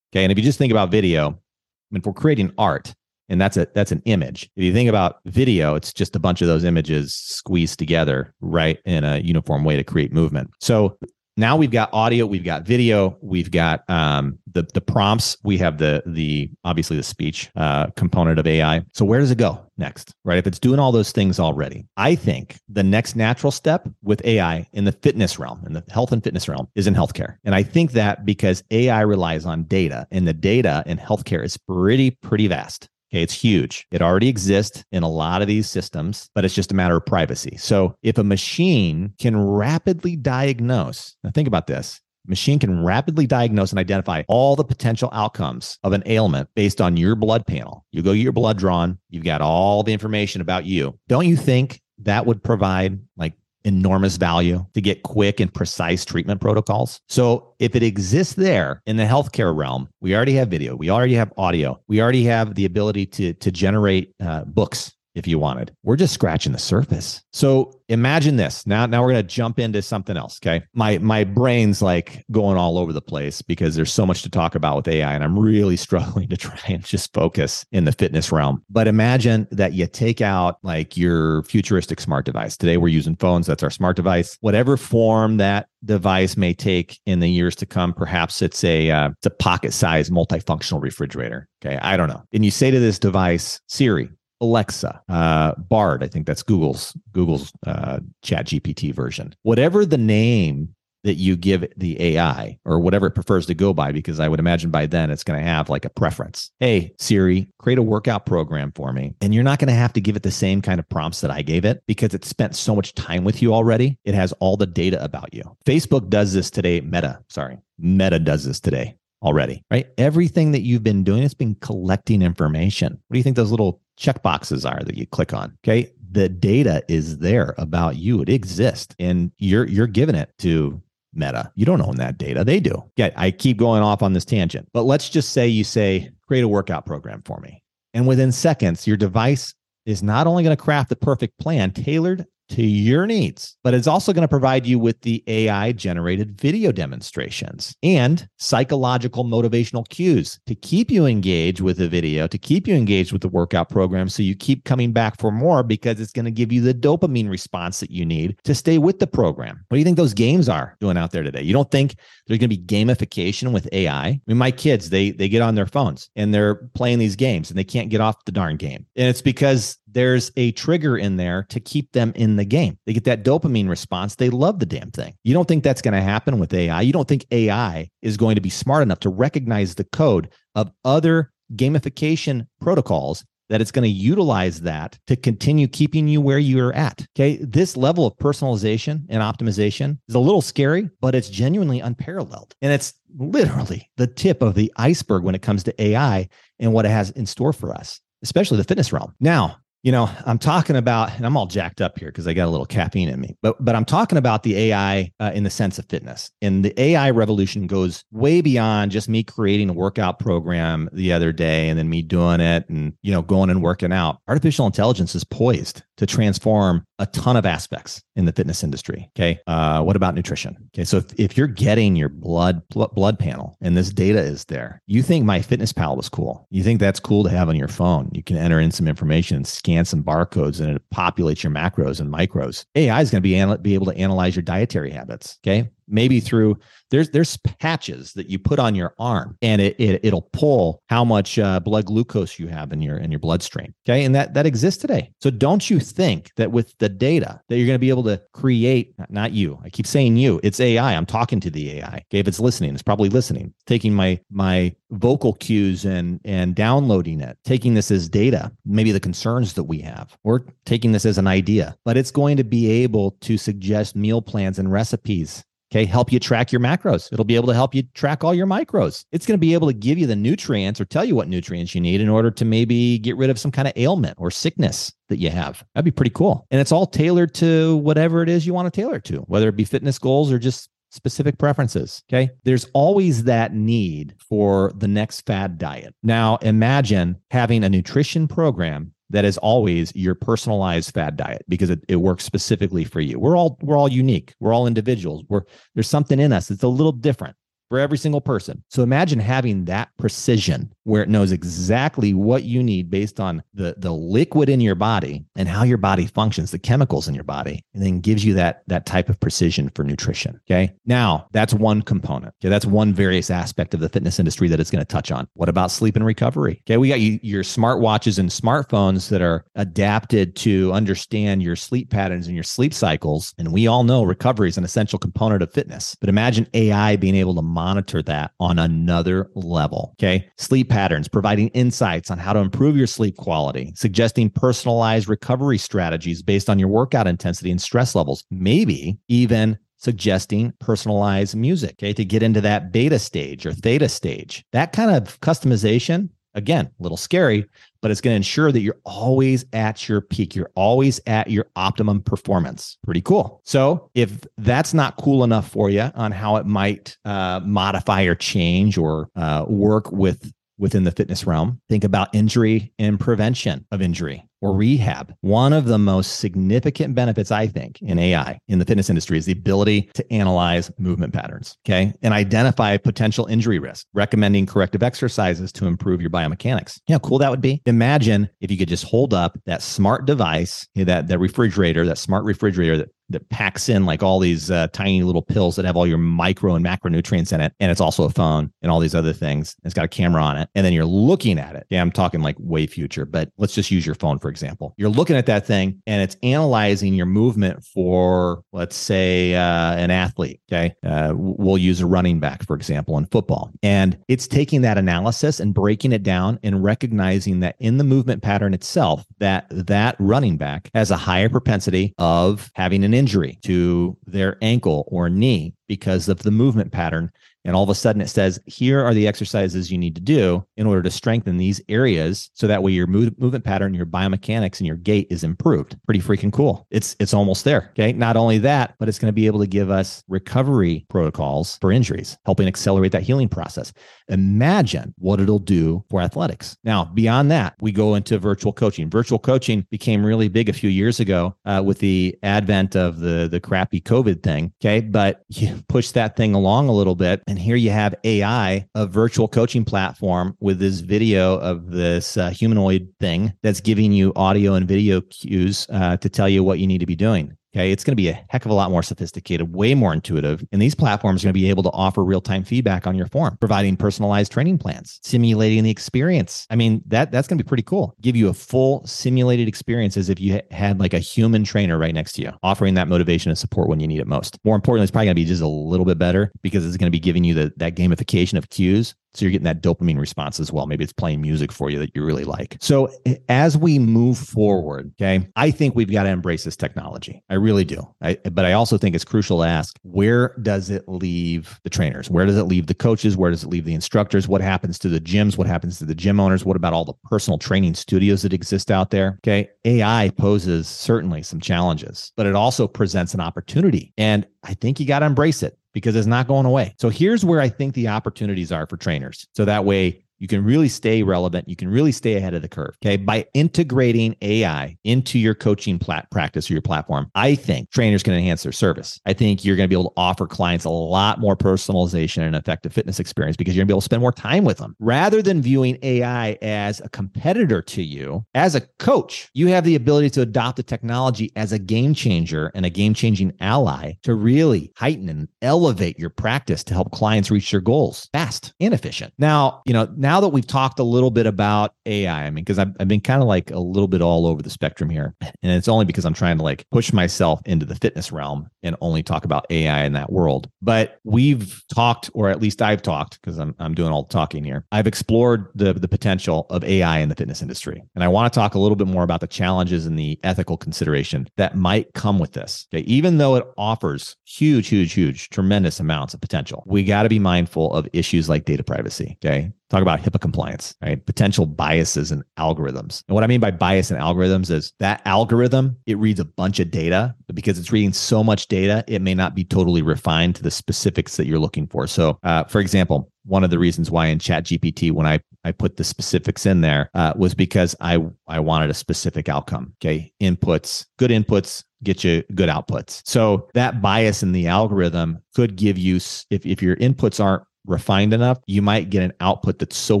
Okay. 0.12 0.24
And 0.24 0.32
if 0.32 0.38
you 0.38 0.44
just 0.44 0.58
think 0.58 0.70
about 0.70 0.90
video, 0.90 1.28
I 1.28 1.90
mean, 1.90 2.00
if 2.00 2.06
we're 2.06 2.12
creating 2.12 2.52
art, 2.58 2.94
and 3.28 3.40
that's 3.40 3.56
a 3.56 3.68
that's 3.74 3.92
an 3.92 4.02
image. 4.06 4.50
If 4.56 4.64
you 4.64 4.72
think 4.72 4.88
about 4.88 5.20
video, 5.26 5.74
it's 5.74 5.92
just 5.92 6.16
a 6.16 6.18
bunch 6.18 6.40
of 6.40 6.48
those 6.48 6.64
images 6.64 7.14
squeezed 7.14 7.78
together, 7.78 8.34
right, 8.40 8.78
in 8.84 9.04
a 9.04 9.18
uniform 9.18 9.64
way 9.64 9.76
to 9.76 9.84
create 9.84 10.12
movement. 10.12 10.50
So 10.60 10.98
now 11.38 11.56
we've 11.56 11.70
got 11.70 11.88
audio, 11.92 12.26
we've 12.26 12.44
got 12.44 12.64
video, 12.64 13.16
we've 13.20 13.50
got 13.50 13.88
um, 13.88 14.38
the 14.52 14.64
the 14.74 14.80
prompts, 14.80 15.36
we 15.44 15.56
have 15.58 15.78
the 15.78 16.02
the 16.04 16.50
obviously 16.64 16.96
the 16.96 17.02
speech 17.02 17.48
uh, 17.56 17.86
component 17.96 18.38
of 18.38 18.46
AI. 18.46 18.84
So 18.92 19.04
where 19.04 19.20
does 19.20 19.30
it 19.30 19.38
go 19.38 19.64
next? 19.78 20.12
Right? 20.24 20.36
If 20.36 20.46
it's 20.46 20.58
doing 20.58 20.80
all 20.80 20.90
those 20.90 21.12
things 21.12 21.38
already, 21.38 21.86
I 21.96 22.16
think 22.16 22.58
the 22.68 22.82
next 22.82 23.14
natural 23.14 23.52
step 23.52 23.88
with 24.02 24.24
AI 24.24 24.66
in 24.72 24.84
the 24.84 24.92
fitness 24.92 25.38
realm, 25.38 25.62
in 25.64 25.74
the 25.74 25.84
health 25.88 26.10
and 26.10 26.22
fitness 26.22 26.48
realm, 26.48 26.68
is 26.74 26.88
in 26.88 26.94
healthcare. 26.94 27.36
And 27.44 27.54
I 27.54 27.62
think 27.62 27.92
that 27.92 28.24
because 28.24 28.64
AI 28.72 29.00
relies 29.02 29.46
on 29.46 29.64
data, 29.64 30.08
and 30.10 30.26
the 30.26 30.34
data 30.34 30.82
in 30.86 30.98
healthcare 30.98 31.44
is 31.44 31.56
pretty 31.56 32.10
pretty 32.10 32.48
vast. 32.48 32.88
Okay, 33.10 33.22
it's 33.22 33.32
huge. 33.32 33.86
It 33.90 34.02
already 34.02 34.28
exists 34.28 34.84
in 34.92 35.02
a 35.02 35.08
lot 35.08 35.40
of 35.40 35.48
these 35.48 35.68
systems, 35.68 36.28
but 36.34 36.44
it's 36.44 36.54
just 36.54 36.72
a 36.72 36.74
matter 36.74 36.96
of 36.96 37.06
privacy. 37.06 37.56
So 37.56 37.94
if 38.02 38.18
a 38.18 38.24
machine 38.24 39.14
can 39.18 39.36
rapidly 39.38 40.14
diagnose, 40.14 41.16
now 41.24 41.30
think 41.30 41.48
about 41.48 41.66
this. 41.66 42.00
Machine 42.26 42.58
can 42.58 42.84
rapidly 42.84 43.26
diagnose 43.26 43.70
and 43.70 43.78
identify 43.78 44.22
all 44.28 44.54
the 44.54 44.64
potential 44.64 45.08
outcomes 45.14 45.78
of 45.82 45.94
an 45.94 46.02
ailment 46.04 46.50
based 46.54 46.82
on 46.82 46.98
your 46.98 47.14
blood 47.14 47.46
panel. 47.46 47.86
You 47.90 48.02
go 48.02 48.12
get 48.12 48.20
your 48.20 48.32
blood 48.32 48.58
drawn, 48.58 48.98
you've 49.08 49.24
got 49.24 49.40
all 49.40 49.82
the 49.82 49.94
information 49.94 50.42
about 50.42 50.66
you. 50.66 50.98
Don't 51.08 51.26
you 51.26 51.36
think 51.36 51.80
that 52.00 52.26
would 52.26 52.42
provide 52.42 52.98
like 53.16 53.32
enormous 53.68 54.16
value 54.16 54.66
to 54.74 54.80
get 54.80 55.04
quick 55.04 55.38
and 55.38 55.52
precise 55.52 56.04
treatment 56.04 56.40
protocols. 56.40 57.00
So 57.08 57.54
if 57.58 57.76
it 57.76 57.82
exists 57.82 58.34
there 58.34 58.82
in 58.86 58.96
the 58.96 59.04
healthcare 59.04 59.54
realm, 59.56 59.88
we 60.00 60.16
already 60.16 60.34
have 60.34 60.48
video, 60.48 60.74
we 60.74 60.90
already 60.90 61.14
have 61.14 61.32
audio, 61.36 61.80
we 61.86 62.02
already 62.02 62.24
have 62.24 62.54
the 62.54 62.64
ability 62.64 63.06
to 63.06 63.34
to 63.34 63.50
generate 63.52 64.14
uh, 64.20 64.44
books 64.44 64.92
if 65.14 65.26
you 65.26 65.38
wanted. 65.38 65.74
We're 65.82 65.96
just 65.96 66.14
scratching 66.14 66.52
the 66.52 66.58
surface. 66.58 67.22
So 67.32 67.80
imagine 67.88 68.36
this. 68.36 68.66
Now, 68.66 68.86
now 68.86 69.02
we're 69.02 69.12
to 69.14 69.22
jump 69.22 69.58
into 69.58 69.82
something 69.82 70.16
else. 70.16 70.38
Okay. 70.42 70.64
My, 70.74 70.98
my 70.98 71.24
brain's 71.24 71.82
like 71.82 72.24
going 72.30 72.56
all 72.56 72.78
over 72.78 72.92
the 72.92 73.00
place 73.00 73.42
because 73.42 73.74
there's 73.74 73.92
so 73.92 74.06
much 74.06 74.22
to 74.22 74.30
talk 74.30 74.54
about 74.54 74.76
with 74.76 74.88
AI 74.88 75.12
and 75.12 75.24
I'm 75.24 75.38
really 75.38 75.76
struggling 75.88 76.28
to 76.28 76.36
try 76.36 76.60
and 76.66 76.84
just 76.84 77.12
focus 77.12 77.64
in 77.72 77.84
the 77.84 77.92
fitness 77.92 78.30
realm. 78.30 78.64
But 78.70 78.88
imagine 78.88 79.48
that 79.50 79.72
you 79.72 79.86
take 79.86 80.20
out 80.20 80.58
like 80.62 80.96
your 80.96 81.42
futuristic 81.44 82.00
smart 82.00 82.24
device. 82.24 82.56
Today 82.56 82.76
we're 82.76 82.88
using 82.88 83.16
phones. 83.16 83.46
That's 83.46 83.62
our 83.62 83.70
smart 83.70 83.96
device. 83.96 84.36
Whatever 84.40 84.76
form 84.76 85.38
that 85.38 85.68
device 85.84 86.36
may 86.36 86.54
take 86.54 87.00
in 87.06 87.20
the 87.20 87.28
years 87.28 87.54
to 87.56 87.66
come. 87.66 87.92
Perhaps 87.92 88.42
it's 88.42 88.64
a 88.64 88.90
uh, 88.90 89.10
it's 89.10 89.26
a 89.26 89.30
pocket 89.30 89.72
size 89.72 90.10
multifunctional 90.10 90.82
refrigerator. 90.82 91.48
Okay, 91.64 91.78
I 91.78 91.96
don't 91.96 92.08
know. 92.08 92.22
And 92.32 92.44
you 92.44 92.50
say 92.50 92.70
to 92.70 92.78
this 92.78 92.98
device, 92.98 93.60
Siri, 93.66 94.10
Alexa, 94.40 95.02
uh, 95.08 95.54
Bard. 95.56 96.02
I 96.02 96.08
think 96.08 96.26
that's 96.26 96.42
Google's 96.42 96.96
Google's 97.12 97.52
uh, 97.66 98.00
Chat 98.22 98.46
GPT 98.46 98.94
version. 98.94 99.34
Whatever 99.42 99.84
the 99.84 99.98
name 99.98 100.74
that 101.04 101.14
you 101.14 101.36
give 101.36 101.64
the 101.76 102.00
AI 102.02 102.58
or 102.64 102.80
whatever 102.80 103.06
it 103.06 103.12
prefers 103.12 103.46
to 103.46 103.54
go 103.54 103.72
by, 103.72 103.92
because 103.92 104.18
I 104.18 104.28
would 104.28 104.40
imagine 104.40 104.70
by 104.70 104.86
then 104.86 105.10
it's 105.10 105.22
going 105.24 105.38
to 105.38 105.46
have 105.46 105.70
like 105.70 105.84
a 105.84 105.90
preference. 105.90 106.50
Hey, 106.58 106.92
Siri, 106.98 107.50
create 107.58 107.78
a 107.78 107.82
workout 107.82 108.26
program 108.26 108.72
for 108.74 108.92
me. 108.92 109.14
And 109.20 109.32
you're 109.32 109.44
not 109.44 109.58
going 109.58 109.68
to 109.68 109.74
have 109.74 109.92
to 109.92 110.00
give 110.00 110.16
it 110.16 110.22
the 110.22 110.30
same 110.30 110.60
kind 110.60 110.80
of 110.80 110.88
prompts 110.88 111.20
that 111.20 111.30
I 111.30 111.42
gave 111.42 111.64
it 111.64 111.82
because 111.86 112.14
it 112.14 112.24
spent 112.24 112.56
so 112.56 112.74
much 112.74 112.94
time 112.94 113.24
with 113.24 113.40
you 113.40 113.54
already. 113.54 113.96
It 114.04 114.14
has 114.14 114.32
all 114.34 114.56
the 114.56 114.66
data 114.66 115.02
about 115.02 115.32
you. 115.32 115.56
Facebook 115.64 116.08
does 116.08 116.32
this 116.32 116.50
today. 116.50 116.80
Meta, 116.80 117.22
sorry, 117.28 117.58
Meta 117.78 118.18
does 118.18 118.44
this 118.44 118.60
today 118.60 118.96
already, 119.22 119.64
right? 119.70 119.88
Everything 119.98 120.52
that 120.52 120.62
you've 120.62 120.84
been 120.84 121.04
doing 121.04 121.22
it's 121.22 121.34
been 121.34 121.56
collecting 121.56 122.22
information. 122.22 122.92
What 122.92 123.14
do 123.14 123.18
you 123.18 123.24
think 123.24 123.36
those 123.36 123.50
little 123.50 123.80
check 123.98 124.22
boxes 124.22 124.64
are 124.64 124.80
that 124.84 124.96
you 124.96 125.06
click 125.06 125.34
on. 125.34 125.56
Okay. 125.64 125.92
The 126.10 126.28
data 126.28 126.82
is 126.88 127.18
there 127.18 127.54
about 127.58 127.96
you. 127.96 128.22
It 128.22 128.30
exists 128.30 128.94
and 128.98 129.30
you're 129.38 129.66
you're 129.66 129.86
giving 129.86 130.14
it 130.14 130.32
to 130.38 130.80
Meta. 131.12 131.50
You 131.54 131.66
don't 131.66 131.82
own 131.82 131.96
that 131.96 132.16
data. 132.16 132.44
They 132.44 132.60
do. 132.60 132.82
Yeah, 132.96 133.10
I 133.16 133.30
keep 133.30 133.58
going 133.58 133.82
off 133.82 134.02
on 134.02 134.12
this 134.14 134.24
tangent. 134.24 134.68
But 134.72 134.84
let's 134.84 135.10
just 135.10 135.30
say 135.32 135.48
you 135.48 135.64
say, 135.64 136.10
create 136.26 136.44
a 136.44 136.48
workout 136.48 136.86
program 136.86 137.22
for 137.24 137.40
me. 137.40 137.62
And 137.92 138.06
within 138.06 138.32
seconds, 138.32 138.86
your 138.86 138.96
device 138.96 139.54
is 139.84 140.02
not 140.02 140.26
only 140.26 140.44
going 140.44 140.56
to 140.56 140.62
craft 140.62 140.90
the 140.90 140.96
perfect 140.96 141.38
plan 141.38 141.72
tailored 141.72 142.26
to 142.48 142.62
your 142.62 143.06
needs, 143.06 143.56
but 143.62 143.74
it's 143.74 143.86
also 143.86 144.12
going 144.12 144.22
to 144.22 144.28
provide 144.28 144.66
you 144.66 144.78
with 144.78 145.00
the 145.02 145.22
AI 145.26 145.72
generated 145.72 146.40
video 146.40 146.72
demonstrations 146.72 147.74
and 147.82 148.28
psychological 148.38 149.24
motivational 149.24 149.88
cues 149.88 150.38
to 150.46 150.54
keep 150.54 150.90
you 150.90 151.06
engaged 151.06 151.60
with 151.60 151.78
the 151.78 151.88
video, 151.88 152.26
to 152.26 152.38
keep 152.38 152.66
you 152.66 152.74
engaged 152.74 153.12
with 153.12 153.22
the 153.22 153.28
workout 153.28 153.68
program. 153.68 154.08
So 154.08 154.22
you 154.22 154.34
keep 154.34 154.64
coming 154.64 154.92
back 154.92 155.18
for 155.18 155.30
more 155.30 155.62
because 155.62 156.00
it's 156.00 156.12
going 156.12 156.24
to 156.24 156.30
give 156.30 156.52
you 156.52 156.60
the 156.60 156.74
dopamine 156.74 157.30
response 157.30 157.80
that 157.80 157.90
you 157.90 158.04
need 158.04 158.38
to 158.44 158.54
stay 158.54 158.78
with 158.78 158.98
the 158.98 159.06
program. 159.06 159.64
What 159.68 159.76
do 159.76 159.78
you 159.78 159.84
think 159.84 159.96
those 159.96 160.14
games 160.14 160.48
are 160.48 160.76
doing 160.80 160.96
out 160.96 161.10
there 161.10 161.22
today? 161.22 161.42
You 161.42 161.52
don't 161.52 161.70
think 161.70 161.96
there's 162.26 162.38
going 162.38 162.50
to 162.50 162.56
be 162.56 162.64
gamification 162.64 163.52
with 163.52 163.68
AI? 163.72 164.06
I 164.06 164.20
mean, 164.26 164.38
my 164.38 164.50
kids, 164.50 164.90
they, 164.90 165.10
they 165.10 165.28
get 165.28 165.42
on 165.42 165.54
their 165.54 165.66
phones 165.66 166.10
and 166.16 166.32
they're 166.32 166.56
playing 166.74 166.98
these 166.98 167.16
games 167.16 167.50
and 167.50 167.58
they 167.58 167.64
can't 167.64 167.90
get 167.90 168.00
off 168.00 168.24
the 168.24 168.32
darn 168.32 168.56
game. 168.56 168.86
And 168.96 169.08
it's 169.08 169.22
because 169.22 169.78
there's 169.90 170.30
a 170.36 170.52
trigger 170.52 170.96
in 170.96 171.16
there 171.16 171.46
to 171.50 171.60
keep 171.60 171.92
them 171.92 172.12
in 172.14 172.36
the 172.36 172.44
game. 172.44 172.78
They 172.86 172.92
get 172.92 173.04
that 173.04 173.24
dopamine 173.24 173.68
response. 173.68 174.14
They 174.14 174.30
love 174.30 174.58
the 174.58 174.66
damn 174.66 174.90
thing. 174.90 175.14
You 175.24 175.34
don't 175.34 175.48
think 175.48 175.64
that's 175.64 175.82
going 175.82 175.94
to 175.94 176.00
happen 176.00 176.38
with 176.38 176.52
AI. 176.52 176.82
You 176.82 176.92
don't 176.92 177.08
think 177.08 177.26
AI 177.30 177.88
is 178.02 178.16
going 178.16 178.34
to 178.34 178.40
be 178.40 178.50
smart 178.50 178.82
enough 178.82 179.00
to 179.00 179.08
recognize 179.08 179.74
the 179.74 179.84
code 179.84 180.30
of 180.54 180.70
other 180.84 181.32
gamification 181.54 182.46
protocols 182.60 183.24
that 183.48 183.60
it's 183.60 183.70
going 183.70 183.84
to 183.84 183.88
utilize 183.88 184.60
that 184.60 184.98
to 185.06 185.16
continue 185.16 185.66
keeping 185.66 186.06
you 186.06 186.20
where 186.20 186.38
you're 186.38 186.74
at. 186.74 187.06
Okay. 187.16 187.38
This 187.42 187.76
level 187.76 188.06
of 188.06 188.16
personalization 188.18 189.06
and 189.08 189.22
optimization 189.22 189.98
is 190.08 190.14
a 190.14 190.18
little 190.18 190.42
scary, 190.42 190.90
but 191.00 191.14
it's 191.14 191.30
genuinely 191.30 191.80
unparalleled. 191.80 192.54
And 192.60 192.72
it's 192.72 192.94
literally 193.16 193.90
the 193.96 194.06
tip 194.06 194.42
of 194.42 194.54
the 194.54 194.70
iceberg 194.76 195.22
when 195.22 195.34
it 195.34 195.42
comes 195.42 195.64
to 195.64 195.82
AI 195.82 196.28
and 196.58 196.72
what 196.72 196.84
it 196.84 196.90
has 196.90 197.10
in 197.10 197.24
store 197.24 197.54
for 197.54 197.74
us, 197.74 198.00
especially 198.22 198.58
the 198.58 198.64
fitness 198.64 198.92
realm. 198.92 199.14
Now, 199.18 199.56
you 199.82 199.92
know, 199.92 200.10
I'm 200.26 200.38
talking 200.38 200.76
about, 200.76 201.16
and 201.16 201.24
I'm 201.24 201.36
all 201.36 201.46
jacked 201.46 201.80
up 201.80 201.98
here 201.98 202.08
because 202.08 202.26
I 202.26 202.32
got 202.32 202.46
a 202.46 202.50
little 202.50 202.66
caffeine 202.66 203.08
in 203.08 203.20
me, 203.20 203.36
but 203.42 203.62
but 203.64 203.74
I'm 203.74 203.84
talking 203.84 204.18
about 204.18 204.42
the 204.42 204.56
AI 204.56 205.12
uh, 205.20 205.30
in 205.34 205.44
the 205.44 205.50
sense 205.50 205.78
of 205.78 205.86
fitness. 205.88 206.30
And 206.42 206.64
the 206.64 206.78
AI 206.80 207.10
revolution 207.10 207.66
goes 207.66 208.04
way 208.10 208.40
beyond 208.40 208.90
just 208.90 209.08
me 209.08 209.22
creating 209.22 209.70
a 209.70 209.72
workout 209.72 210.18
program 210.18 210.88
the 210.92 211.12
other 211.12 211.32
day 211.32 211.68
and 211.68 211.78
then 211.78 211.88
me 211.88 212.02
doing 212.02 212.40
it 212.40 212.68
and 212.68 212.92
you 213.02 213.12
know 213.12 213.22
going 213.22 213.50
and 213.50 213.62
working 213.62 213.92
out. 213.92 214.18
Artificial 214.26 214.66
intelligence 214.66 215.14
is 215.14 215.24
poised 215.24 215.82
to 215.98 216.06
transform 216.06 216.84
a 216.98 217.06
ton 217.06 217.36
of 217.36 217.44
aspects 217.44 218.02
in 218.16 218.24
the 218.24 218.32
fitness 218.32 218.64
industry. 218.64 219.10
Okay, 219.16 219.38
uh, 219.46 219.82
what 219.82 219.96
about 219.96 220.14
nutrition? 220.14 220.56
Okay, 220.74 220.84
so 220.84 220.96
if, 220.96 221.04
if 221.18 221.36
you're 221.36 221.46
getting 221.46 221.94
your 221.94 222.08
blood 222.08 222.62
blood 222.70 223.18
panel 223.18 223.56
and 223.60 223.76
this 223.76 223.90
data 223.90 224.20
is 224.20 224.44
there, 224.46 224.80
you 224.86 225.02
think 225.02 225.24
MyFitnessPal 225.24 225.96
was 225.96 226.08
cool. 226.08 226.46
You 226.50 226.62
think 226.62 226.80
that's 226.80 227.00
cool 227.00 227.24
to 227.24 227.30
have 227.30 227.48
on 227.48 227.56
your 227.56 227.68
phone. 227.68 228.10
You 228.12 228.22
can 228.22 228.36
enter 228.36 228.58
in 228.58 228.70
some 228.70 228.88
information 228.88 229.44
scan 229.44 229.84
some 229.84 230.02
barcodes, 230.02 230.60
and 230.60 230.76
it 230.76 230.82
populates 230.94 231.42
your 231.42 231.52
macros 231.52 232.00
and 232.00 232.12
micros. 232.12 232.64
AI 232.74 233.00
is 233.00 233.10
going 233.10 233.22
to 233.22 233.28
be 233.28 233.38
be 233.62 233.74
able 233.74 233.86
to 233.86 233.96
analyze 233.96 234.34
your 234.36 234.42
dietary 234.42 234.90
habits. 234.90 235.38
Okay, 235.44 235.68
maybe 235.88 236.20
through 236.20 236.58
there's 236.90 237.10
there's 237.10 237.36
patches 237.36 238.12
that 238.14 238.28
you 238.28 238.38
put 238.38 238.58
on 238.58 238.74
your 238.74 238.94
arm 238.98 239.36
and 239.42 239.60
it, 239.60 239.76
it 239.78 240.00
it'll 240.02 240.28
pull 240.32 240.82
how 240.88 241.04
much 241.04 241.38
uh, 241.38 241.60
blood 241.60 241.86
glucose 241.86 242.38
you 242.38 242.48
have 242.48 242.72
in 242.72 242.80
your 242.80 242.98
in 242.98 243.10
your 243.10 243.18
bloodstream 243.18 243.74
okay? 243.86 244.04
And 244.04 244.14
that 244.14 244.34
that 244.34 244.46
exists 244.46 244.80
today. 244.80 245.10
So 245.20 245.30
don't 245.30 245.68
you 245.68 245.80
think 245.80 246.32
that 246.36 246.52
with 246.52 246.76
the 246.78 246.88
data 246.88 247.40
that 247.48 247.56
you're 247.56 247.66
going 247.66 247.74
to 247.74 247.78
be 247.78 247.90
able 247.90 248.04
to 248.04 248.20
create 248.32 248.94
not 249.08 249.32
you 249.32 249.58
i 249.64 249.68
keep 249.68 249.86
saying 249.86 250.16
you 250.16 250.40
it's 250.42 250.60
ai 250.60 250.94
i'm 250.94 251.06
talking 251.06 251.40
to 251.40 251.50
the 251.50 251.78
ai 251.78 251.96
okay 251.96 252.18
if 252.18 252.28
it's 252.28 252.40
listening 252.40 252.72
it's 252.72 252.82
probably 252.82 253.08
listening 253.08 253.52
taking 253.66 253.94
my 253.94 254.18
my 254.30 254.74
vocal 254.90 255.34
cues 255.34 255.84
and 255.84 256.20
and 256.24 256.54
downloading 256.54 257.20
it 257.20 257.36
taking 257.44 257.74
this 257.74 257.90
as 257.90 258.08
data 258.08 258.50
maybe 258.64 258.92
the 258.92 259.00
concerns 259.00 259.54
that 259.54 259.64
we 259.64 259.78
have 259.78 260.16
or 260.24 260.44
taking 260.64 260.92
this 260.92 261.06
as 261.06 261.18
an 261.18 261.26
idea. 261.26 261.76
But 261.84 261.96
it's 261.96 262.10
going 262.10 262.36
to 262.36 262.44
be 262.44 262.70
able 262.70 263.12
to 263.22 263.38
suggest 263.38 263.96
meal 263.96 264.22
plans 264.22 264.58
and 264.58 264.70
recipes 264.70 265.44
Okay, 265.70 265.84
help 265.84 266.10
you 266.10 266.18
track 266.18 266.50
your 266.50 266.60
macros. 266.60 267.12
It'll 267.12 267.26
be 267.26 267.36
able 267.36 267.48
to 267.48 267.54
help 267.54 267.74
you 267.74 267.82
track 267.94 268.24
all 268.24 268.32
your 268.32 268.46
micros. 268.46 269.04
It's 269.12 269.26
going 269.26 269.36
to 269.36 269.40
be 269.40 269.52
able 269.52 269.66
to 269.66 269.74
give 269.74 269.98
you 269.98 270.06
the 270.06 270.16
nutrients 270.16 270.80
or 270.80 270.86
tell 270.86 271.04
you 271.04 271.14
what 271.14 271.28
nutrients 271.28 271.74
you 271.74 271.80
need 271.80 272.00
in 272.00 272.08
order 272.08 272.30
to 272.30 272.44
maybe 272.44 272.98
get 272.98 273.16
rid 273.18 273.28
of 273.28 273.38
some 273.38 273.50
kind 273.50 273.68
of 273.68 273.74
ailment 273.76 274.16
or 274.18 274.30
sickness 274.30 274.92
that 275.10 275.18
you 275.18 275.28
have. 275.28 275.62
That'd 275.74 275.84
be 275.84 275.90
pretty 275.90 276.10
cool. 276.10 276.46
And 276.50 276.60
it's 276.60 276.72
all 276.72 276.86
tailored 276.86 277.34
to 277.34 277.76
whatever 277.76 278.22
it 278.22 278.30
is 278.30 278.46
you 278.46 278.54
want 278.54 278.72
to 278.72 278.80
tailor 278.80 278.98
to, 279.00 279.18
whether 279.22 279.48
it 279.48 279.56
be 279.56 279.64
fitness 279.64 279.98
goals 279.98 280.32
or 280.32 280.38
just 280.38 280.70
specific 280.90 281.36
preferences. 281.36 282.02
Okay. 282.10 282.30
There's 282.44 282.66
always 282.72 283.24
that 283.24 283.52
need 283.52 284.14
for 284.18 284.72
the 284.76 284.88
next 284.88 285.26
fad 285.26 285.58
diet. 285.58 285.94
Now, 286.02 286.36
imagine 286.36 287.16
having 287.30 287.62
a 287.62 287.68
nutrition 287.68 288.26
program 288.26 288.94
that 289.10 289.24
is 289.24 289.38
always 289.38 289.94
your 289.94 290.14
personalized 290.14 290.92
fad 290.92 291.16
diet 291.16 291.44
because 291.48 291.70
it, 291.70 291.84
it 291.88 291.96
works 291.96 292.24
specifically 292.24 292.84
for 292.84 293.00
you. 293.00 293.18
We're 293.18 293.36
all 293.36 293.58
we're 293.62 293.78
all 293.78 293.88
unique. 293.88 294.34
We're 294.40 294.52
all 294.52 294.66
individuals. 294.66 295.24
We're 295.28 295.42
there's 295.74 295.88
something 295.88 296.20
in 296.20 296.32
us 296.32 296.48
that's 296.48 296.62
a 296.62 296.68
little 296.68 296.92
different 296.92 297.36
for 297.68 297.78
every 297.78 297.98
single 297.98 298.20
person. 298.20 298.62
So 298.68 298.82
imagine 298.82 299.18
having 299.18 299.64
that 299.66 299.90
precision 299.98 300.72
where 300.84 301.02
it 301.02 301.08
knows 301.08 301.32
exactly 301.32 302.14
what 302.14 302.44
you 302.44 302.62
need 302.62 302.90
based 302.90 303.20
on 303.20 303.42
the 303.52 303.74
the 303.76 303.92
liquid 303.92 304.48
in 304.48 304.60
your 304.60 304.74
body 304.74 305.24
and 305.36 305.48
how 305.48 305.62
your 305.62 305.76
body 305.76 306.06
functions, 306.06 306.50
the 306.50 306.58
chemicals 306.58 307.08
in 307.08 307.14
your 307.14 307.24
body, 307.24 307.62
and 307.74 307.82
then 307.82 308.00
gives 308.00 308.24
you 308.24 308.34
that 308.34 308.62
that 308.66 308.86
type 308.86 309.08
of 309.08 309.20
precision 309.20 309.70
for 309.74 309.84
nutrition. 309.84 310.40
Okay. 310.50 310.72
Now 310.86 311.28
that's 311.32 311.52
one 311.52 311.82
component. 311.82 312.34
Okay. 312.40 312.48
That's 312.48 312.64
one 312.64 312.94
various 312.94 313.30
aspect 313.30 313.74
of 313.74 313.80
the 313.80 313.88
fitness 313.88 314.18
industry 314.18 314.48
that 314.48 314.60
it's 314.60 314.70
going 314.70 314.80
to 314.80 314.86
touch 314.86 315.10
on. 315.10 315.28
What 315.34 315.48
about 315.48 315.70
sleep 315.70 315.94
and 315.94 316.06
recovery? 316.06 316.62
Okay. 316.66 316.78
We 316.78 316.88
got 316.88 317.00
you, 317.00 317.20
your 317.22 317.42
smartwatches 317.42 318.18
and 318.18 318.30
smartphones 318.30 319.10
that 319.10 319.20
are 319.20 319.44
adapted 319.56 320.36
to 320.36 320.72
understand 320.72 321.42
your 321.42 321.56
sleep 321.56 321.90
patterns 321.90 322.26
and 322.26 322.34
your 322.34 322.44
sleep 322.44 322.72
cycles. 322.72 323.34
And 323.36 323.52
we 323.52 323.66
all 323.66 323.84
know 323.84 324.04
recovery 324.04 324.48
is 324.48 324.56
an 324.56 324.64
essential 324.64 324.98
component 324.98 325.42
of 325.42 325.52
fitness. 325.52 325.96
But 326.00 326.08
imagine 326.08 326.48
AI 326.54 326.96
being 326.96 327.14
able 327.14 327.34
to 327.34 327.42
monitor 327.58 328.02
that 328.02 328.30
on 328.38 328.56
another 328.56 329.28
level. 329.34 329.96
Okay. 329.98 330.30
Sleep 330.38 330.68
patterns, 330.68 331.08
providing 331.08 331.48
insights 331.48 332.08
on 332.08 332.16
how 332.16 332.32
to 332.32 332.38
improve 332.38 332.76
your 332.76 332.86
sleep 332.86 333.16
quality, 333.16 333.72
suggesting 333.74 334.30
personalized 334.30 335.08
recovery 335.08 335.58
strategies 335.58 336.22
based 336.22 336.48
on 336.48 336.60
your 336.60 336.68
workout 336.68 337.08
intensity 337.08 337.50
and 337.50 337.60
stress 337.60 337.96
levels, 337.96 338.22
maybe 338.30 338.96
even 339.08 339.58
suggesting 339.78 340.52
personalized 340.60 341.34
music, 341.34 341.74
okay, 341.78 341.92
to 341.92 342.04
get 342.04 342.22
into 342.22 342.40
that 342.40 342.70
beta 342.72 342.98
stage 342.98 343.44
or 343.44 343.52
theta 343.52 343.88
stage. 343.88 344.44
That 344.52 344.72
kind 344.72 344.94
of 344.94 345.20
customization, 345.20 346.10
again, 346.38 346.66
a 346.66 346.82
little 346.82 346.96
scary, 346.96 347.44
but 347.82 347.90
it's 347.90 348.00
going 348.00 348.12
to 348.12 348.16
ensure 348.16 348.50
that 348.50 348.60
you're 348.60 348.78
always 348.84 349.44
at 349.52 349.88
your 349.88 350.00
peak. 350.00 350.34
You're 350.34 350.50
always 350.54 351.00
at 351.06 351.30
your 351.30 351.46
optimum 351.56 352.00
performance. 352.00 352.78
Pretty 352.84 353.02
cool. 353.02 353.40
So, 353.44 353.90
if 353.94 354.20
that's 354.38 354.72
not 354.72 354.96
cool 354.96 355.24
enough 355.24 355.50
for 355.50 355.68
you 355.68 355.90
on 355.94 356.12
how 356.12 356.36
it 356.36 356.46
might 356.46 356.96
uh, 357.04 357.40
modify 357.44 358.02
or 358.04 358.14
change 358.14 358.78
or 358.78 359.10
uh, 359.16 359.44
work 359.48 359.92
with 359.92 360.32
within 360.58 360.84
the 360.84 360.92
fitness 360.92 361.26
realm. 361.26 361.60
Think 361.68 361.84
about 361.84 362.14
injury 362.14 362.72
and 362.78 362.98
prevention 362.98 363.66
of 363.70 363.80
injury 363.80 364.28
or 364.40 364.54
rehab. 364.54 365.14
One 365.20 365.52
of 365.52 365.64
the 365.64 365.78
most 365.78 366.18
significant 366.20 366.94
benefits, 366.94 367.30
I 367.30 367.46
think, 367.46 367.80
in 367.82 367.98
AI 367.98 368.38
in 368.48 368.58
the 368.58 368.64
fitness 368.64 368.88
industry 368.88 369.18
is 369.18 369.26
the 369.26 369.32
ability 369.32 369.90
to 369.94 370.12
analyze 370.12 370.70
movement 370.78 371.12
patterns, 371.12 371.56
okay, 371.66 371.92
and 372.02 372.14
identify 372.14 372.76
potential 372.76 373.26
injury 373.26 373.58
risk, 373.58 373.86
recommending 373.94 374.46
corrective 374.46 374.82
exercises 374.82 375.52
to 375.52 375.66
improve 375.66 376.00
your 376.00 376.10
biomechanics. 376.10 376.80
You 376.86 376.94
know 376.94 377.00
cool 377.00 377.18
that 377.18 377.30
would 377.30 377.40
be? 377.40 377.62
Imagine 377.66 378.28
if 378.40 378.50
you 378.50 378.56
could 378.56 378.68
just 378.68 378.84
hold 378.84 379.12
up 379.12 379.38
that 379.46 379.62
smart 379.62 380.06
device, 380.06 380.66
that, 380.76 381.08
that 381.08 381.18
refrigerator, 381.18 381.84
that 381.86 381.98
smart 381.98 382.24
refrigerator 382.24 382.76
that 382.78 382.90
that 383.10 383.28
packs 383.30 383.68
in 383.68 383.86
like 383.86 384.02
all 384.02 384.18
these 384.18 384.50
uh, 384.50 384.68
tiny 384.72 385.02
little 385.02 385.22
pills 385.22 385.56
that 385.56 385.64
have 385.64 385.76
all 385.76 385.86
your 385.86 385.98
micro 385.98 386.54
and 386.54 386.64
macronutrients 386.64 387.32
in 387.32 387.40
it. 387.40 387.52
And 387.60 387.70
it's 387.70 387.80
also 387.80 388.04
a 388.04 388.10
phone 388.10 388.52
and 388.62 388.70
all 388.70 388.80
these 388.80 388.94
other 388.94 389.12
things. 389.12 389.56
It's 389.64 389.74
got 389.74 389.84
a 389.84 389.88
camera 389.88 390.22
on 390.22 390.36
it. 390.36 390.48
And 390.54 390.64
then 390.64 390.72
you're 390.72 390.84
looking 390.84 391.38
at 391.38 391.56
it. 391.56 391.66
Yeah, 391.70 391.80
I'm 391.80 391.92
talking 391.92 392.20
like 392.20 392.36
way 392.38 392.66
future, 392.66 393.04
but 393.04 393.30
let's 393.38 393.54
just 393.54 393.70
use 393.70 393.86
your 393.86 393.94
phone, 393.94 394.18
for 394.18 394.28
example. 394.28 394.74
You're 394.76 394.88
looking 394.90 395.16
at 395.16 395.26
that 395.26 395.46
thing 395.46 395.82
and 395.86 396.02
it's 396.02 396.16
analyzing 396.22 396.94
your 396.94 397.06
movement 397.06 397.64
for, 397.64 398.42
let's 398.52 398.76
say, 398.76 399.34
uh, 399.34 399.74
an 399.74 399.90
athlete. 399.90 400.40
Okay. 400.50 400.74
Uh, 400.84 401.14
we'll 401.16 401.58
use 401.58 401.80
a 401.80 401.86
running 401.86 402.20
back, 402.20 402.44
for 402.44 402.56
example, 402.56 402.98
in 402.98 403.06
football. 403.06 403.50
And 403.62 403.98
it's 404.08 404.26
taking 404.26 404.62
that 404.62 404.78
analysis 404.78 405.40
and 405.40 405.54
breaking 405.54 405.92
it 405.92 406.02
down 406.02 406.38
and 406.42 406.62
recognizing 406.62 407.40
that 407.40 407.56
in 407.58 407.78
the 407.78 407.84
movement 407.84 408.22
pattern 408.22 408.54
itself, 408.54 409.04
that 409.18 409.46
that 409.50 409.96
running 409.98 410.36
back 410.36 410.70
has 410.74 410.90
a 410.90 410.96
higher 410.96 411.28
propensity 411.28 411.94
of 411.98 412.50
having 412.54 412.84
an 412.84 412.94
injury 412.98 413.38
to 413.42 413.96
their 414.06 414.36
ankle 414.42 414.84
or 414.88 415.08
knee 415.08 415.54
because 415.68 416.08
of 416.08 416.18
the 416.24 416.30
movement 416.30 416.72
pattern 416.72 417.10
and 417.44 417.54
all 417.56 417.62
of 417.62 417.70
a 417.70 417.74
sudden 417.74 418.02
it 418.02 418.08
says, 418.08 418.40
here 418.46 418.80
are 418.84 418.94
the 418.94 419.06
exercises 419.06 419.70
you 419.70 419.78
need 419.78 419.94
to 419.94 420.00
do 420.00 420.44
in 420.56 420.66
order 420.66 420.82
to 420.82 420.90
strengthen 420.90 421.36
these 421.36 421.60
areas. 421.68 422.30
So 422.34 422.46
that 422.46 422.62
way 422.62 422.72
your 422.72 422.86
move, 422.86 423.18
movement 423.18 423.44
pattern, 423.44 423.74
your 423.74 423.86
biomechanics, 423.86 424.58
and 424.58 424.66
your 424.66 424.76
gait 424.76 425.06
is 425.10 425.24
improved. 425.24 425.76
Pretty 425.86 426.00
freaking 426.00 426.32
cool. 426.32 426.66
It's 426.70 426.96
it's 426.98 427.14
almost 427.14 427.44
there. 427.44 427.70
Okay. 427.70 427.92
Not 427.92 428.16
only 428.16 428.38
that, 428.38 428.74
but 428.78 428.88
it's 428.88 428.98
going 428.98 429.08
to 429.08 429.12
be 429.12 429.26
able 429.26 429.40
to 429.40 429.46
give 429.46 429.70
us 429.70 430.02
recovery 430.08 430.84
protocols 430.88 431.58
for 431.60 431.72
injuries, 431.72 432.18
helping 432.24 432.48
accelerate 432.48 432.92
that 432.92 433.02
healing 433.02 433.28
process. 433.28 433.72
Imagine 434.08 434.94
what 434.98 435.20
it'll 435.20 435.38
do 435.38 435.84
for 435.90 436.00
athletics. 436.00 436.56
Now, 436.64 436.86
beyond 436.86 437.30
that, 437.30 437.54
we 437.60 437.72
go 437.72 437.94
into 437.94 438.18
virtual 438.18 438.52
coaching. 438.52 438.90
Virtual 438.90 439.18
coaching 439.18 439.66
became 439.70 440.04
really 440.04 440.28
big 440.28 440.48
a 440.48 440.52
few 440.52 440.70
years 440.70 441.00
ago 441.00 441.36
uh, 441.44 441.62
with 441.64 441.78
the 441.78 442.18
advent 442.22 442.76
of 442.76 443.00
the 443.00 443.28
the 443.30 443.40
crappy 443.40 443.80
COVID 443.80 444.22
thing. 444.22 444.52
Okay. 444.60 444.80
But 444.80 445.24
you 445.28 445.62
push 445.68 445.90
that 445.92 446.16
thing 446.16 446.34
along 446.34 446.68
a 446.68 446.72
little 446.72 446.94
bit 446.94 447.22
and 447.28 447.38
here 447.38 447.56
you 447.56 447.70
have 447.70 447.94
AI, 448.04 448.66
a 448.74 448.86
virtual 448.86 449.28
coaching 449.28 449.64
platform 449.64 450.34
with 450.40 450.58
this 450.58 450.80
video 450.80 451.38
of 451.38 451.70
this 451.70 452.16
uh, 452.16 452.30
humanoid 452.30 452.88
thing 453.00 453.34
that's 453.42 453.60
giving 453.60 453.92
you 453.92 454.14
audio 454.16 454.54
and 454.54 454.66
video 454.66 455.02
cues 455.02 455.66
uh, 455.70 455.98
to 455.98 456.08
tell 456.08 456.28
you 456.28 456.42
what 456.42 456.58
you 456.58 456.66
need 456.66 456.78
to 456.78 456.86
be 456.86 456.96
doing. 456.96 457.37
Okay. 457.54 457.72
It's 457.72 457.82
going 457.82 457.92
to 457.92 457.96
be 457.96 458.08
a 458.08 458.24
heck 458.28 458.44
of 458.44 458.50
a 458.50 458.54
lot 458.54 458.70
more 458.70 458.82
sophisticated, 458.82 459.54
way 459.54 459.74
more 459.74 459.92
intuitive. 459.92 460.44
And 460.52 460.60
these 460.60 460.74
platforms 460.74 461.22
are 461.22 461.26
going 461.26 461.34
to 461.34 461.40
be 461.40 461.48
able 461.48 461.62
to 461.62 461.70
offer 461.70 462.04
real 462.04 462.20
time 462.20 462.44
feedback 462.44 462.86
on 462.86 462.94
your 462.94 463.06
form, 463.06 463.36
providing 463.38 463.76
personalized 463.76 464.32
training 464.32 464.58
plans, 464.58 465.00
simulating 465.02 465.64
the 465.64 465.70
experience. 465.70 466.46
I 466.50 466.56
mean, 466.56 466.82
that 466.86 467.10
that's 467.10 467.26
going 467.26 467.38
to 467.38 467.44
be 467.44 467.48
pretty 467.48 467.62
cool. 467.62 467.94
Give 468.00 468.16
you 468.16 468.28
a 468.28 468.34
full 468.34 468.86
simulated 468.86 469.48
experience 469.48 469.96
as 469.96 470.08
if 470.08 470.20
you 470.20 470.40
had 470.50 470.78
like 470.78 470.92
a 470.92 470.98
human 470.98 471.44
trainer 471.44 471.78
right 471.78 471.94
next 471.94 472.12
to 472.14 472.22
you, 472.22 472.32
offering 472.42 472.74
that 472.74 472.88
motivation 472.88 473.30
and 473.30 473.38
support 473.38 473.68
when 473.68 473.80
you 473.80 473.86
need 473.86 474.00
it 474.00 474.06
most. 474.06 474.38
More 474.44 474.56
importantly, 474.56 474.84
it's 474.84 474.90
probably 474.90 475.06
going 475.06 475.16
to 475.16 475.22
be 475.22 475.24
just 475.24 475.42
a 475.42 475.48
little 475.48 475.86
bit 475.86 475.98
better 475.98 476.30
because 476.42 476.66
it's 476.66 476.76
going 476.76 476.88
to 476.88 476.96
be 476.96 477.00
giving 477.00 477.24
you 477.24 477.34
the, 477.34 477.52
that 477.56 477.74
gamification 477.74 478.36
of 478.36 478.50
cues 478.50 478.94
so 479.14 479.24
you're 479.24 479.32
getting 479.32 479.44
that 479.44 479.62
dopamine 479.62 479.98
response 479.98 480.38
as 480.38 480.52
well. 480.52 480.66
Maybe 480.66 480.84
it's 480.84 480.92
playing 480.92 481.20
music 481.20 481.50
for 481.50 481.70
you 481.70 481.78
that 481.78 481.90
you 481.94 482.04
really 482.04 482.24
like. 482.24 482.56
So 482.60 482.90
as 483.28 483.56
we 483.56 483.78
move 483.78 484.18
forward, 484.18 484.92
okay, 485.00 485.26
I 485.36 485.50
think 485.50 485.74
we've 485.74 485.90
got 485.90 486.04
to 486.04 486.10
embrace 486.10 486.44
this 486.44 486.56
technology. 486.56 487.22
I 487.28 487.34
really 487.34 487.64
do. 487.64 487.82
I, 488.02 488.14
but 488.30 488.44
I 488.44 488.52
also 488.52 488.78
think 488.78 488.94
it's 488.94 489.04
crucial 489.04 489.38
to 489.38 489.44
ask 489.44 489.76
where 489.82 490.36
does 490.42 490.70
it 490.70 490.84
leave 490.88 491.58
the 491.64 491.70
trainers? 491.70 492.10
Where 492.10 492.26
does 492.26 492.36
it 492.36 492.44
leave 492.44 492.66
the 492.66 492.74
coaches? 492.74 493.16
Where 493.16 493.30
does 493.30 493.42
it 493.42 493.48
leave 493.48 493.64
the 493.64 493.74
instructors? 493.74 494.28
What 494.28 494.40
happens 494.40 494.78
to 494.80 494.88
the 494.88 495.00
gyms? 495.00 495.38
What 495.38 495.46
happens 495.46 495.78
to 495.78 495.84
the 495.84 495.94
gym 495.94 496.20
owners? 496.20 496.44
What 496.44 496.56
about 496.56 496.72
all 496.72 496.84
the 496.84 496.94
personal 497.04 497.38
training 497.38 497.74
studios 497.74 498.22
that 498.22 498.32
exist 498.32 498.70
out 498.70 498.90
there? 498.90 499.18
Okay. 499.24 499.48
AI 499.64 500.10
poses 500.16 500.68
certainly 500.68 501.22
some 501.22 501.40
challenges, 501.40 502.12
but 502.16 502.26
it 502.26 502.34
also 502.34 502.68
presents 502.68 503.14
an 503.14 503.20
opportunity. 503.20 503.92
And 503.96 504.26
I 504.44 504.54
think 504.54 504.78
you 504.78 504.86
got 504.86 505.00
to 505.00 505.06
embrace 505.06 505.42
it 505.42 505.58
because 505.78 505.96
it's 505.96 506.06
not 506.06 506.26
going 506.26 506.46
away. 506.46 506.74
So 506.78 506.88
here's 506.88 507.24
where 507.24 507.40
I 507.40 507.48
think 507.48 507.74
the 507.74 507.88
opportunities 507.88 508.52
are 508.52 508.66
for 508.66 508.76
trainers. 508.76 509.26
So 509.34 509.44
that 509.44 509.64
way 509.64 510.04
you 510.18 510.28
can 510.28 510.44
really 510.44 510.68
stay 510.68 511.02
relevant. 511.02 511.48
You 511.48 511.56
can 511.56 511.68
really 511.68 511.92
stay 511.92 512.14
ahead 512.14 512.34
of 512.34 512.42
the 512.42 512.48
curve. 512.48 512.76
Okay. 512.84 512.96
By 512.96 513.26
integrating 513.34 514.16
AI 514.22 514.76
into 514.84 515.18
your 515.18 515.34
coaching 515.34 515.78
plat- 515.78 516.10
practice 516.10 516.50
or 516.50 516.54
your 516.54 516.62
platform, 516.62 517.10
I 517.14 517.34
think 517.34 517.70
trainers 517.70 518.02
can 518.02 518.14
enhance 518.14 518.42
their 518.42 518.52
service. 518.52 519.00
I 519.06 519.12
think 519.12 519.44
you're 519.44 519.56
going 519.56 519.68
to 519.68 519.74
be 519.74 519.78
able 519.80 519.90
to 519.90 519.96
offer 519.96 520.26
clients 520.26 520.64
a 520.64 520.70
lot 520.70 521.20
more 521.20 521.36
personalization 521.36 522.22
and 522.22 522.36
effective 522.36 522.72
fitness 522.72 523.00
experience 523.00 523.36
because 523.36 523.54
you're 523.54 523.62
going 523.62 523.68
to 523.68 523.72
be 523.72 523.74
able 523.74 523.80
to 523.82 523.86
spend 523.86 524.02
more 524.02 524.12
time 524.12 524.44
with 524.44 524.58
them 524.58 524.74
rather 524.78 525.22
than 525.22 525.42
viewing 525.42 525.78
AI 525.82 526.38
as 526.42 526.80
a 526.80 526.88
competitor 526.88 527.62
to 527.62 527.82
you. 527.82 528.24
As 528.34 528.54
a 528.54 528.62
coach, 528.78 529.30
you 529.34 529.48
have 529.48 529.64
the 529.64 529.74
ability 529.74 530.10
to 530.10 530.22
adopt 530.22 530.56
the 530.56 530.62
technology 530.62 531.30
as 531.36 531.52
a 531.52 531.58
game 531.58 531.94
changer 531.94 532.50
and 532.54 532.66
a 532.66 532.70
game 532.70 532.94
changing 532.94 533.32
ally 533.40 533.92
to 534.02 534.14
really 534.14 534.72
heighten 534.76 535.08
and 535.08 535.28
elevate 535.42 535.98
your 535.98 536.10
practice 536.10 536.64
to 536.64 536.74
help 536.74 536.92
clients 536.92 537.30
reach 537.30 537.50
their 537.50 537.60
goals 537.60 538.08
fast 538.12 538.52
and 538.60 538.74
efficient. 538.74 539.12
Now, 539.18 539.62
you 539.64 539.72
know, 539.72 539.88
now 539.96 540.07
now 540.08 540.20
that 540.20 540.28
we've 540.28 540.46
talked 540.46 540.78
a 540.78 540.84
little 540.84 541.10
bit 541.10 541.26
about 541.26 541.74
AI, 541.84 542.24
I 542.24 542.30
mean, 542.30 542.42
because 542.42 542.58
I've, 542.58 542.74
I've 542.80 542.88
been 542.88 543.02
kind 543.02 543.20
of 543.20 543.28
like 543.28 543.50
a 543.50 543.58
little 543.58 543.88
bit 543.88 544.00
all 544.00 544.26
over 544.26 544.40
the 544.40 544.48
spectrum 544.48 544.88
here. 544.88 545.14
And 545.20 545.52
it's 545.52 545.68
only 545.68 545.84
because 545.84 546.06
I'm 546.06 546.14
trying 546.14 546.38
to 546.38 546.42
like 546.42 546.64
push 546.72 546.94
myself 546.94 547.42
into 547.44 547.66
the 547.66 547.74
fitness 547.74 548.10
realm 548.10 548.48
and 548.62 548.74
only 548.80 549.02
talk 549.02 549.26
about 549.26 549.44
AI 549.50 549.84
in 549.84 549.92
that 549.92 550.10
world. 550.10 550.48
But 550.62 550.98
we've 551.04 551.62
talked, 551.74 552.08
or 552.14 552.30
at 552.30 552.40
least 552.40 552.62
I've 552.62 552.80
talked, 552.80 553.20
because 553.20 553.38
I'm, 553.38 553.54
I'm 553.58 553.74
doing 553.74 553.92
all 553.92 554.04
the 554.04 554.08
talking 554.08 554.44
here. 554.44 554.64
I've 554.72 554.86
explored 554.86 555.48
the, 555.54 555.74
the 555.74 555.88
potential 555.88 556.46
of 556.48 556.64
AI 556.64 557.00
in 557.00 557.10
the 557.10 557.14
fitness 557.14 557.42
industry. 557.42 557.82
And 557.94 558.02
I 558.02 558.08
want 558.08 558.32
to 558.32 558.40
talk 558.40 558.54
a 558.54 558.58
little 558.58 558.76
bit 558.76 558.86
more 558.86 559.02
about 559.02 559.20
the 559.20 559.26
challenges 559.26 559.84
and 559.84 559.98
the 559.98 560.18
ethical 560.24 560.56
consideration 560.56 561.28
that 561.36 561.54
might 561.54 561.92
come 561.92 562.18
with 562.18 562.32
this. 562.32 562.66
Okay. 562.72 562.82
Even 562.84 563.18
though 563.18 563.36
it 563.36 563.44
offers 563.58 564.16
huge, 564.24 564.68
huge, 564.68 564.94
huge, 564.94 565.28
tremendous 565.28 565.80
amounts 565.80 566.14
of 566.14 566.22
potential, 566.22 566.64
we 566.66 566.82
got 566.82 567.02
to 567.02 567.10
be 567.10 567.18
mindful 567.18 567.74
of 567.74 567.86
issues 567.92 568.30
like 568.30 568.46
data 568.46 568.64
privacy. 568.64 569.18
Okay 569.22 569.52
talk 569.70 569.82
about 569.82 570.00
HIPAA 570.00 570.20
compliance, 570.20 570.74
right? 570.82 571.04
Potential 571.04 571.46
biases 571.46 572.10
and 572.10 572.22
algorithms. 572.38 573.02
And 573.08 573.14
what 573.14 573.24
I 573.24 573.26
mean 573.26 573.40
by 573.40 573.50
bias 573.50 573.90
and 573.90 574.00
algorithms 574.00 574.50
is 574.50 574.72
that 574.78 575.02
algorithm, 575.04 575.76
it 575.86 575.98
reads 575.98 576.20
a 576.20 576.24
bunch 576.24 576.58
of 576.60 576.70
data, 576.70 577.14
but 577.26 577.36
because 577.36 577.58
it's 577.58 577.72
reading 577.72 577.92
so 577.92 578.24
much 578.24 578.48
data, 578.48 578.84
it 578.88 579.02
may 579.02 579.14
not 579.14 579.34
be 579.34 579.44
totally 579.44 579.82
refined 579.82 580.36
to 580.36 580.42
the 580.42 580.50
specifics 580.50 581.16
that 581.16 581.26
you're 581.26 581.38
looking 581.38 581.66
for. 581.66 581.86
So, 581.86 582.18
uh, 582.22 582.44
for 582.44 582.60
example, 582.60 583.10
one 583.24 583.44
of 583.44 583.50
the 583.50 583.58
reasons 583.58 583.90
why 583.90 584.06
in 584.06 584.18
chat 584.18 584.44
gpt 584.44 584.90
when 584.90 585.06
i 585.06 585.20
i 585.44 585.52
put 585.52 585.76
the 585.76 585.84
specifics 585.84 586.46
in 586.46 586.62
there 586.62 586.88
uh, 586.94 587.12
was 587.14 587.34
because 587.34 587.76
i 587.80 587.98
i 588.26 588.40
wanted 588.40 588.70
a 588.70 588.74
specific 588.74 589.28
outcome 589.28 589.74
okay 589.78 590.10
inputs 590.20 590.86
good 590.98 591.10
inputs 591.10 591.62
get 591.84 592.02
you 592.02 592.22
good 592.34 592.48
outputs 592.48 593.02
so 593.04 593.48
that 593.54 593.82
bias 593.82 594.22
in 594.22 594.32
the 594.32 594.46
algorithm 594.46 595.18
could 595.34 595.56
give 595.56 595.76
you 595.76 595.96
if, 595.96 596.46
if 596.46 596.62
your 596.62 596.76
inputs 596.76 597.22
aren't 597.22 597.42
refined 597.68 598.12
enough, 598.12 598.38
you 598.46 598.62
might 598.62 598.90
get 598.90 599.02
an 599.02 599.12
output 599.20 599.58
that's 599.58 599.76
so 599.76 600.00